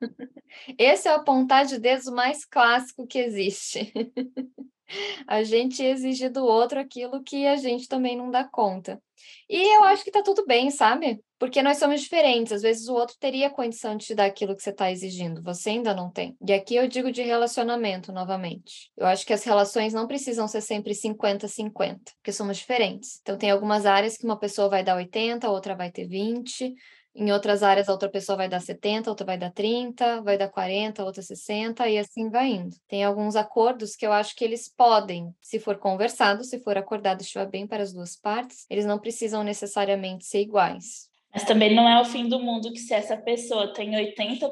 Esse 0.78 1.08
é 1.08 1.12
o 1.12 1.16
apontar 1.16 1.66
de 1.66 1.78
dedos 1.78 2.06
mais 2.06 2.44
clássico 2.44 3.06
que 3.06 3.18
existe. 3.18 3.92
a 5.26 5.42
gente 5.42 5.82
exige 5.82 6.28
do 6.28 6.44
outro 6.44 6.78
aquilo 6.78 7.22
que 7.22 7.46
a 7.46 7.56
gente 7.56 7.88
também 7.88 8.16
não 8.16 8.30
dá 8.30 8.44
conta. 8.44 9.00
E 9.48 9.76
eu 9.76 9.84
acho 9.84 10.04
que 10.04 10.10
tá 10.10 10.22
tudo 10.22 10.44
bem, 10.46 10.70
sabe? 10.70 11.20
Porque 11.38 11.62
nós 11.62 11.78
somos 11.78 12.00
diferentes. 12.00 12.52
Às 12.52 12.62
vezes 12.62 12.88
o 12.88 12.94
outro 12.94 13.16
teria 13.18 13.50
condição 13.50 13.96
de 13.96 14.06
te 14.06 14.14
dar 14.14 14.26
aquilo 14.26 14.54
que 14.56 14.62
você 14.62 14.70
está 14.70 14.90
exigindo, 14.90 15.42
você 15.42 15.70
ainda 15.70 15.94
não 15.94 16.10
tem. 16.10 16.36
E 16.46 16.52
aqui 16.52 16.76
eu 16.76 16.86
digo 16.86 17.10
de 17.10 17.22
relacionamento 17.22 18.12
novamente. 18.12 18.90
Eu 18.96 19.06
acho 19.06 19.24
que 19.24 19.32
as 19.32 19.44
relações 19.44 19.92
não 19.92 20.06
precisam 20.06 20.46
ser 20.46 20.60
sempre 20.60 20.92
50-50, 20.94 21.98
porque 22.16 22.32
somos 22.32 22.58
diferentes. 22.58 23.18
Então 23.22 23.38
tem 23.38 23.50
algumas 23.50 23.86
áreas 23.86 24.16
que 24.16 24.24
uma 24.24 24.38
pessoa 24.38 24.68
vai 24.68 24.84
dar 24.84 24.96
80, 24.96 25.48
outra 25.48 25.74
vai 25.74 25.90
ter 25.90 26.06
20, 26.06 26.74
em 27.18 27.32
outras 27.32 27.64
áreas, 27.64 27.88
a 27.88 27.92
outra 27.92 28.08
pessoa 28.08 28.36
vai 28.36 28.48
dar 28.48 28.60
70, 28.60 29.10
outra 29.10 29.26
vai 29.26 29.36
dar 29.36 29.50
30, 29.50 30.22
vai 30.22 30.38
dar 30.38 30.48
40, 30.48 31.04
outra 31.04 31.20
60, 31.20 31.88
e 31.88 31.98
assim 31.98 32.30
vai 32.30 32.50
indo. 32.50 32.76
Tem 32.86 33.02
alguns 33.02 33.34
acordos 33.34 33.96
que 33.96 34.06
eu 34.06 34.12
acho 34.12 34.36
que 34.36 34.44
eles 34.44 34.68
podem, 34.68 35.34
se 35.42 35.58
for 35.58 35.78
conversado, 35.78 36.44
se 36.44 36.60
for 36.60 36.78
acordado, 36.78 37.20
estiver 37.20 37.46
bem 37.46 37.66
para 37.66 37.82
as 37.82 37.92
duas 37.92 38.14
partes, 38.14 38.66
eles 38.70 38.86
não 38.86 39.00
precisam 39.00 39.42
necessariamente 39.42 40.26
ser 40.26 40.42
iguais. 40.42 41.08
Mas 41.34 41.42
também 41.42 41.74
não 41.74 41.88
é 41.88 42.00
o 42.00 42.04
fim 42.04 42.28
do 42.28 42.38
mundo 42.38 42.72
que 42.72 42.78
se 42.78 42.94
essa 42.94 43.16
pessoa 43.16 43.72
tem 43.72 43.90
80% 43.90 44.48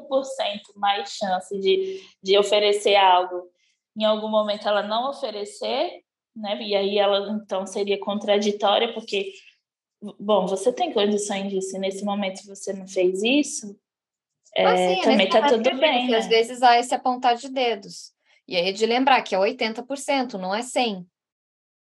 mais 0.75 1.09
chance 1.09 1.57
de, 1.57 2.01
de 2.21 2.37
oferecer 2.37 2.95
algo, 2.97 3.49
em 3.97 4.03
algum 4.03 4.29
momento 4.29 4.67
ela 4.67 4.83
não 4.83 5.09
oferecer, 5.09 6.01
né? 6.35 6.61
E 6.61 6.75
aí 6.75 6.97
ela 6.99 7.31
então 7.31 7.65
seria 7.65 7.97
contraditória, 7.97 8.93
porque 8.93 9.31
bom, 10.01 10.47
você 10.47 10.71
tem 10.71 10.93
condições 10.93 11.49
disso, 11.49 11.75
e 11.75 11.79
nesse 11.79 12.03
momento 12.03 12.45
você 12.45 12.73
não 12.73 12.87
fez 12.87 13.21
isso, 13.23 13.77
é, 14.55 14.65
ah, 14.65 14.77
sim, 14.77 15.01
também 15.01 15.29
tá 15.29 15.47
tudo 15.47 15.77
bem. 15.77 16.09
Né? 16.09 16.17
Às 16.17 16.27
vezes 16.27 16.63
há 16.63 16.79
esse 16.79 16.93
apontar 16.95 17.35
de 17.35 17.49
dedos. 17.49 18.11
E 18.47 18.55
aí 18.55 18.73
de 18.73 18.85
lembrar 18.85 19.21
que 19.21 19.35
é 19.35 19.37
80%, 19.37 20.33
não 20.33 20.55
é 20.55 20.61
100%. 20.61 21.05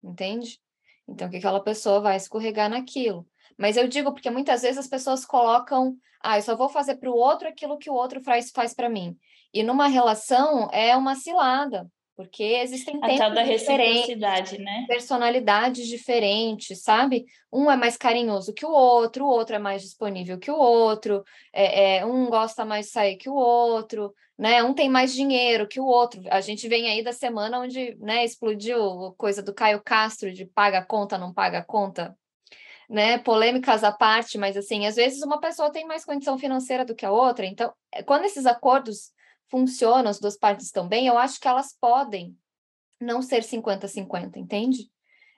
Entende? 0.03 0.59
Então, 1.07 1.29
que 1.29 1.37
aquela 1.37 1.61
pessoa 1.61 1.99
vai 1.99 2.17
escorregar 2.17 2.69
naquilo. 2.69 3.27
Mas 3.57 3.77
eu 3.77 3.87
digo 3.87 4.11
porque 4.13 4.29
muitas 4.29 4.61
vezes 4.61 4.77
as 4.77 4.87
pessoas 4.87 5.25
colocam, 5.25 5.97
ah, 6.21 6.37
eu 6.37 6.41
só 6.41 6.55
vou 6.55 6.69
fazer 6.69 6.95
para 6.95 7.09
o 7.09 7.15
outro 7.15 7.47
aquilo 7.47 7.77
que 7.77 7.89
o 7.89 7.93
outro 7.93 8.21
faz, 8.21 8.51
faz 8.51 8.73
para 8.73 8.89
mim. 8.89 9.17
E 9.53 9.63
numa 9.63 9.87
relação 9.87 10.69
é 10.71 10.95
uma 10.95 11.15
cilada, 11.15 11.89
porque 12.15 12.43
existem 12.43 12.99
a 13.02 13.17
tal 13.17 13.34
da 13.34 13.41
reciprocidade, 13.41 14.60
né? 14.60 14.86
Personalidades 14.88 15.88
diferentes, 15.88 16.82
sabe? 16.82 17.26
Um 17.52 17.69
é 17.69 17.76
mais 17.76 17.97
carinhoso 17.97 18.54
que 18.54 18.65
o 18.65 18.71
outro, 18.71 19.26
o 19.26 19.30
outro 19.30 19.56
é 19.56 19.60
mais 19.60 19.82
disponível 19.82 20.38
que 20.38 20.52
o 20.52 20.58
outro, 20.58 21.23
é, 21.52 21.97
é, 21.97 22.06
um 22.06 22.30
gosta 22.30 22.63
mais 22.63 22.86
de 22.88 22.91
sair 22.91 23.17
que 23.17 23.30
o 23.30 23.36
outro, 23.36 24.13
né? 24.38 24.63
Um 24.63 24.73
tem 24.73 24.89
mais 24.89 25.13
dinheiro 25.13 25.67
que 25.67 25.80
o 25.80 25.86
outro. 25.86 26.21
A 26.30 26.39
gente 26.39 26.67
vem 26.67 26.89
aí 26.89 27.04
da 27.04 27.13
semana 27.13 27.60
onde, 27.60 27.95
né, 27.99 28.23
explodiu 28.23 29.13
coisa 29.17 29.41
do 29.41 29.54
Caio 29.54 29.82
Castro 29.84 30.32
de 30.32 30.45
paga 30.45 30.80
a 30.80 30.86
conta, 30.86 31.17
não 31.17 31.34
paga 31.34 31.60
a 31.60 31.65
conta, 31.65 32.15
né? 32.88 33.17
Polêmicas 33.17 33.84
à 33.84 33.91
parte, 33.91 34.38
mas 34.38 34.56
assim, 34.56 34.86
às 34.86 34.95
vezes 34.95 35.23
uma 35.23 35.39
pessoa 35.39 35.71
tem 35.71 35.86
mais 35.86 36.06
condição 36.06 36.38
financeira 36.38 36.86
do 36.86 36.93
que 36.95 37.06
a 37.06 37.12
outra. 37.12 37.45
Então, 37.45 37.73
é, 37.91 38.04
quando 38.04 38.26
esses 38.26 38.45
acordos 38.45 39.12
funcionam, 39.53 40.09
as 40.09 40.19
duas 40.19 40.35
partes 40.35 40.65
estão 40.65 40.87
bem, 40.87 41.05
eu 41.05 41.15
acho 41.15 41.39
que 41.39 41.47
elas 41.47 41.77
podem 41.79 42.35
não 42.99 43.21
ser 43.21 43.43
50-50, 43.43 44.37
entende? 44.37 44.89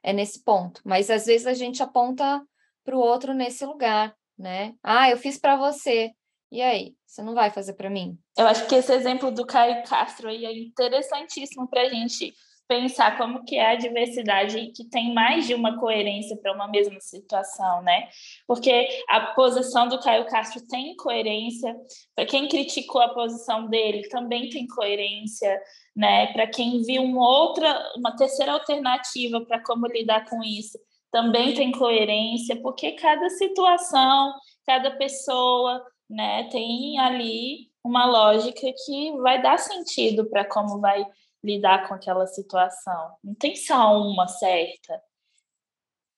É 0.02 0.14
nesse 0.14 0.42
ponto. 0.42 0.80
Mas 0.86 1.10
às 1.10 1.26
vezes 1.26 1.46
a 1.46 1.54
gente 1.54 1.84
aponta 1.84 2.42
para 2.82 2.96
o 2.96 3.00
outro 3.00 3.34
nesse 3.34 3.66
lugar, 3.66 4.16
né? 4.40 4.74
Ah, 4.82 5.10
eu 5.10 5.18
fiz 5.18 5.38
para 5.38 5.58
você. 5.58 6.12
E 6.50 6.62
aí, 6.62 6.96
você 7.06 7.22
não 7.22 7.34
vai 7.34 7.50
fazer 7.50 7.74
para 7.74 7.90
mim? 7.90 8.18
Eu 8.38 8.48
acho 8.48 8.66
que 8.68 8.76
esse 8.76 8.94
exemplo 8.94 9.32
do 9.32 9.46
Caio 9.46 9.84
Castro 9.84 10.30
aí 10.30 10.46
é 10.46 10.58
interessantíssimo 10.58 11.68
para 11.68 11.82
a 11.82 11.90
gente 11.90 12.34
pensar 12.68 13.18
como 13.18 13.44
que 13.46 13.56
é 13.56 13.72
a 13.72 13.76
diversidade 13.76 14.72
que 14.76 14.86
tem 14.90 15.14
mais 15.14 15.46
de 15.46 15.54
uma 15.54 15.80
coerência 15.80 16.36
para 16.38 16.54
uma 16.54 16.68
mesma 16.68 17.00
situação, 17.00 17.82
né? 17.82 18.08
Porque 18.48 18.88
a 19.10 19.34
posição 19.34 19.88
do 19.88 20.00
Caio 20.00 20.26
Castro 20.26 20.66
tem 20.68 20.96
coerência, 20.96 21.76
para 22.16 22.26
quem 22.26 22.48
criticou 22.48 23.02
a 23.02 23.14
posição 23.14 23.68
dele 23.68 24.08
também 24.10 24.50
tem 24.50 24.68
coerência, 24.68 25.62
né? 25.96 26.34
Para 26.34 26.48
quem 26.48 26.82
viu 26.82 27.04
uma 27.04 27.28
outra, 27.28 27.94
uma 27.98 28.16
terceira 28.16 28.54
alternativa 28.54 29.42
para 29.46 29.62
como 29.64 29.88
lidar 29.88 30.28
com 30.30 30.44
isso, 30.44 30.80
também 31.12 31.54
tem 31.54 31.72
coerência, 31.72 32.60
porque 32.62 32.94
cada 32.94 33.30
situação, 33.30 34.34
cada 34.66 34.92
pessoa, 34.92 35.82
né, 36.10 36.50
tem 36.52 37.00
ali 37.00 37.70
uma 37.84 38.06
lógica 38.06 38.68
que 38.86 39.12
vai 39.22 39.42
dar 39.42 39.58
sentido 39.58 40.30
para 40.30 40.44
como 40.44 40.80
vai 40.82 41.06
lidar 41.46 41.88
com 41.88 41.94
aquela 41.94 42.26
situação. 42.28 43.12
Não 43.24 43.36
tem 43.36 43.56
só 43.56 43.98
uma 44.02 44.28
certa. 44.28 45.02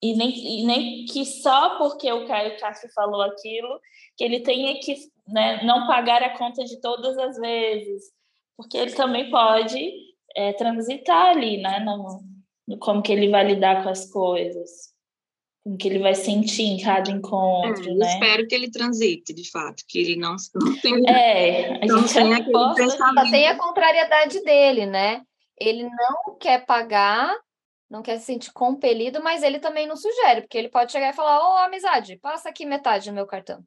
E 0.01 0.15
nem, 0.15 0.61
e 0.61 0.65
nem 0.65 1.05
que 1.05 1.25
só 1.25 1.77
porque 1.77 2.11
o 2.11 2.27
Caio 2.27 2.59
Castro 2.59 2.89
falou 2.93 3.21
aquilo, 3.21 3.79
que 4.15 4.23
ele 4.23 4.41
tenha 4.41 4.79
que 4.79 4.95
né, 5.27 5.63
não 5.63 5.87
pagar 5.87 6.21
a 6.23 6.37
conta 6.37 6.63
de 6.63 6.79
todas 6.79 7.17
as 7.17 7.37
vezes. 7.37 8.05
Porque 8.55 8.77
ele 8.77 8.93
também 8.93 9.29
pode 9.29 9.91
é, 10.35 10.53
transitar 10.53 11.31
ali, 11.31 11.57
né? 11.57 11.79
No, 11.79 12.21
no, 12.67 12.77
como 12.79 13.01
que 13.01 13.11
ele 13.11 13.29
vai 13.29 13.45
lidar 13.45 13.83
com 13.83 13.89
as 13.89 14.09
coisas. 14.11 14.93
Que 15.79 15.87
ele 15.87 15.99
vai 15.99 16.15
sentir 16.15 16.63
em 16.63 16.81
cada 16.81 17.11
encontro, 17.11 17.89
é, 17.89 17.93
né? 17.95 18.13
Espero 18.13 18.47
que 18.47 18.55
ele 18.55 18.69
transite, 18.71 19.33
de 19.33 19.49
fato, 19.49 19.83
que 19.87 19.99
ele 19.99 20.15
não, 20.15 20.35
não 20.55 20.79
tenha... 20.79 21.11
É, 21.11 21.83
a 21.83 21.85
não 21.85 22.07
tenha 22.07 22.45
Só 22.89 23.29
tem 23.31 23.47
a 23.47 23.57
contrariedade 23.57 24.41
dele, 24.43 24.85
né? 24.85 25.21
Ele 25.59 25.83
não 25.83 26.37
quer 26.39 26.65
pagar, 26.65 27.35
não 27.89 28.01
quer 28.01 28.19
se 28.19 28.25
sentir 28.25 28.51
compelido, 28.53 29.21
mas 29.23 29.43
ele 29.43 29.59
também 29.59 29.87
não 29.87 29.95
sugere, 29.95 30.41
porque 30.41 30.57
ele 30.57 30.69
pode 30.69 30.91
chegar 30.91 31.09
e 31.09 31.15
falar, 31.15 31.39
ô, 31.39 31.53
oh, 31.53 31.57
amizade, 31.65 32.17
passa 32.17 32.49
aqui 32.49 32.65
metade 32.65 33.09
do 33.09 33.15
meu 33.15 33.25
cartão. 33.25 33.63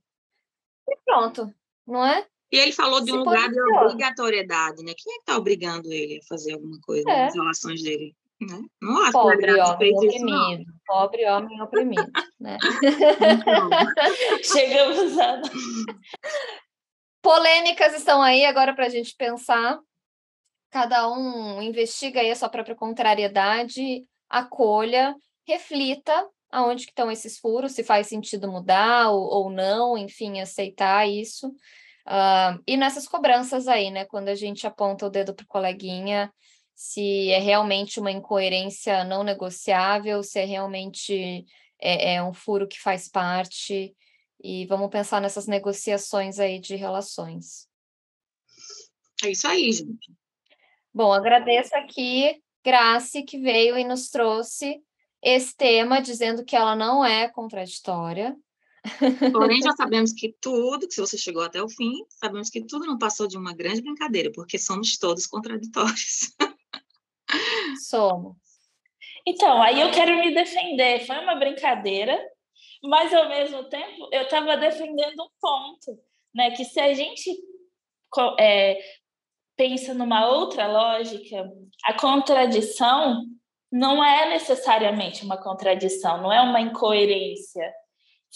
E 0.88 0.96
pronto, 1.04 1.52
não 1.86 2.06
é? 2.06 2.26
E 2.52 2.58
ele 2.58 2.72
falou 2.72 3.00
de 3.00 3.12
um 3.12 3.16
lugar 3.16 3.48
de 3.48 3.60
obrigatoriedade, 3.60 4.82
né? 4.82 4.92
Quem 4.96 5.12
é 5.12 5.16
que 5.16 5.22
está 5.22 5.36
obrigando 5.36 5.92
ele 5.92 6.18
a 6.18 6.26
fazer 6.28 6.54
alguma 6.54 6.80
coisa 6.80 7.08
é. 7.08 7.24
nas 7.26 7.34
relações 7.34 7.82
dele? 7.82 8.14
Né? 8.40 8.58
Não 8.80 9.02
acho 9.02 9.12
pobre 9.12 9.52
que 9.52 9.60
homem 9.60 9.94
oprimido, 9.94 10.62
isso, 10.62 10.72
pobre 10.86 11.28
homem 11.28 11.60
oprimido, 11.60 12.10
né? 12.40 12.56
Chegamos 14.42 15.18
a... 15.18 15.42
Polêmicas 17.20 17.94
estão 17.94 18.22
aí 18.22 18.46
agora 18.46 18.74
para 18.74 18.86
a 18.86 18.88
gente 18.88 19.14
pensar. 19.14 19.78
Cada 20.70 21.10
um 21.10 21.60
investiga 21.60 22.20
aí 22.20 22.30
a 22.30 22.36
sua 22.36 22.48
própria 22.48 22.74
contrariedade, 22.74 24.06
acolha, 24.28 25.14
reflita 25.46 26.26
aonde 26.50 26.84
que 26.84 26.92
estão 26.92 27.10
esses 27.10 27.38
furos, 27.38 27.72
se 27.72 27.84
faz 27.84 28.08
sentido 28.08 28.50
mudar 28.50 29.10
ou, 29.10 29.22
ou 29.22 29.50
não, 29.50 29.96
enfim, 29.96 30.40
aceitar 30.40 31.08
isso. 31.08 31.48
Uh, 32.06 32.60
e 32.66 32.76
nessas 32.76 33.06
cobranças 33.06 33.68
aí, 33.68 33.90
né? 33.90 34.04
Quando 34.04 34.28
a 34.28 34.34
gente 34.34 34.66
aponta 34.66 35.06
o 35.06 35.10
dedo 35.10 35.34
para 35.34 35.44
o 35.44 35.48
coleguinha, 35.48 36.32
se 36.82 37.28
é 37.28 37.38
realmente 37.38 38.00
uma 38.00 38.10
incoerência 38.10 39.04
não 39.04 39.22
negociável, 39.22 40.22
se 40.22 40.38
é 40.38 40.46
realmente 40.46 41.44
é, 41.78 42.14
é 42.14 42.22
um 42.22 42.32
furo 42.32 42.66
que 42.66 42.80
faz 42.80 43.06
parte, 43.06 43.94
e 44.42 44.64
vamos 44.64 44.88
pensar 44.88 45.20
nessas 45.20 45.46
negociações 45.46 46.38
aí 46.38 46.58
de 46.58 46.76
relações. 46.76 47.68
É 49.22 49.30
isso 49.30 49.46
aí, 49.46 49.70
gente. 49.70 50.10
Bom, 50.92 51.12
agradeço 51.12 51.76
aqui 51.76 52.42
Grace 52.64 53.24
que 53.24 53.38
veio 53.38 53.76
e 53.76 53.84
nos 53.84 54.08
trouxe 54.08 54.80
esse 55.22 55.54
tema, 55.54 56.00
dizendo 56.00 56.46
que 56.46 56.56
ela 56.56 56.74
não 56.74 57.04
é 57.04 57.28
contraditória. 57.28 58.34
Porém, 59.30 59.60
já 59.60 59.72
sabemos 59.76 60.14
que 60.14 60.34
tudo, 60.40 60.88
que 60.88 60.94
se 60.94 61.00
você 61.02 61.18
chegou 61.18 61.42
até 61.42 61.62
o 61.62 61.68
fim, 61.68 62.06
sabemos 62.08 62.48
que 62.48 62.64
tudo 62.64 62.86
não 62.86 62.96
passou 62.96 63.28
de 63.28 63.36
uma 63.36 63.52
grande 63.52 63.82
brincadeira, 63.82 64.32
porque 64.32 64.58
somos 64.58 64.96
todos 64.96 65.26
contraditórios. 65.26 66.34
Somos. 67.88 68.36
Então, 69.26 69.62
aí 69.62 69.80
eu 69.80 69.90
quero 69.90 70.16
me 70.18 70.34
defender. 70.34 71.06
Foi 71.06 71.18
uma 71.18 71.34
brincadeira, 71.34 72.18
mas 72.82 73.12
ao 73.12 73.28
mesmo 73.28 73.64
tempo 73.64 74.08
eu 74.12 74.22
estava 74.22 74.56
defendendo 74.56 75.22
um 75.22 75.30
ponto, 75.40 75.98
né? 76.34 76.50
Que 76.52 76.64
se 76.64 76.80
a 76.80 76.92
gente 76.94 77.30
é, 78.38 78.78
pensa 79.56 79.92
numa 79.94 80.26
outra 80.26 80.66
lógica, 80.66 81.50
a 81.84 81.92
contradição 81.92 83.24
não 83.70 84.02
é 84.02 84.30
necessariamente 84.30 85.24
uma 85.24 85.36
contradição, 85.36 86.20
não 86.20 86.32
é 86.32 86.40
uma 86.40 86.60
incoerência. 86.60 87.72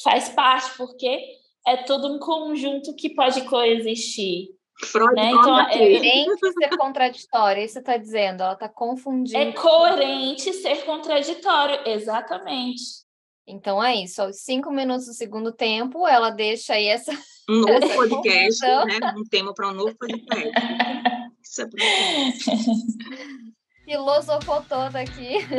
Faz 0.03 0.29
parte, 0.29 0.77
porque 0.77 1.19
é 1.67 1.79
todo 1.79 2.15
um 2.15 2.19
conjunto 2.19 2.95
que 2.95 3.15
pode 3.15 3.43
coexistir. 3.49 4.54
Freud 4.83 5.15
né? 5.15 5.31
Então, 5.31 5.61
é 5.61 5.79
coerente 5.79 6.53
ser 6.53 6.77
contraditório, 6.77 7.61
é 7.61 7.65
isso 7.65 7.75
você 7.75 7.79
está 7.79 7.97
dizendo, 7.97 8.43
ela 8.43 8.55
está 8.55 8.69
confundindo. 8.69 9.39
É 9.39 9.53
coerente 9.53 10.53
ser 10.53 10.85
contraditório, 10.85 11.79
exatamente. 11.87 13.05
Então 13.47 13.81
é 13.83 13.95
isso, 13.95 14.23
aos 14.23 14.41
cinco 14.41 14.71
minutos 14.71 15.05
do 15.07 15.13
segundo 15.13 15.53
tempo, 15.53 16.09
ela 16.09 16.31
deixa 16.31 16.73
aí 16.75 16.87
essa. 16.87 17.13
Um 17.49 17.61
novo 17.61 17.89
podcast, 17.95 18.67
né? 18.67 18.99
Um 19.17 19.25
tema 19.25 19.55
para 19.55 19.69
um 19.69 19.75
novo 19.75 19.95
podcast. 19.97 20.51
Isso 21.43 21.63
é 21.63 21.69
Filosofou 23.85 24.63
toda 24.63 25.01
aqui. 25.01 25.41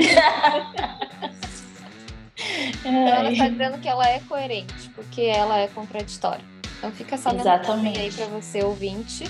então, 2.79 3.07
ela 3.07 3.31
está 3.31 3.49
dizendo 3.49 3.79
que 3.79 3.87
ela 3.87 4.09
é 4.09 4.19
coerente, 4.21 4.89
porque 4.95 5.21
ela 5.21 5.59
é 5.59 5.67
contraditória. 5.67 6.54
Então 6.85 6.95
fica 6.95 7.15
essa 7.15 7.33
mensagem 7.33 7.97
aí 7.97 8.11
para 8.11 8.27
você, 8.27 8.63
ouvinte. 8.63 9.23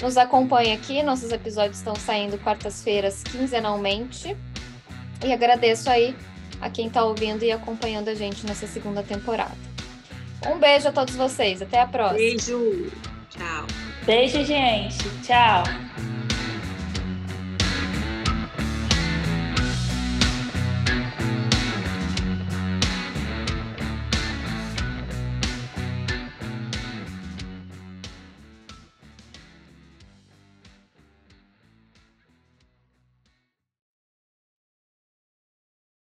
Nos 0.00 0.16
acompanhe 0.16 0.72
aqui, 0.72 1.02
nossos 1.02 1.32
episódios 1.32 1.78
estão 1.78 1.96
saindo 1.96 2.38
quartas-feiras, 2.38 3.24
quinzenalmente. 3.24 4.36
E 5.24 5.32
agradeço 5.32 5.90
aí 5.90 6.14
a 6.60 6.70
quem 6.70 6.86
está 6.86 7.02
ouvindo 7.02 7.42
e 7.42 7.50
acompanhando 7.50 8.10
a 8.10 8.14
gente 8.14 8.46
nessa 8.46 8.68
segunda 8.68 9.02
temporada. 9.02 9.56
Um 10.46 10.60
beijo 10.60 10.86
a 10.86 10.92
todos 10.92 11.16
vocês, 11.16 11.60
até 11.60 11.80
a 11.80 11.86
próxima. 11.86 12.18
Beijo, 12.18 12.92
tchau. 13.28 13.66
Beijo, 14.06 14.44
gente, 14.44 14.98
tchau. 15.24 15.64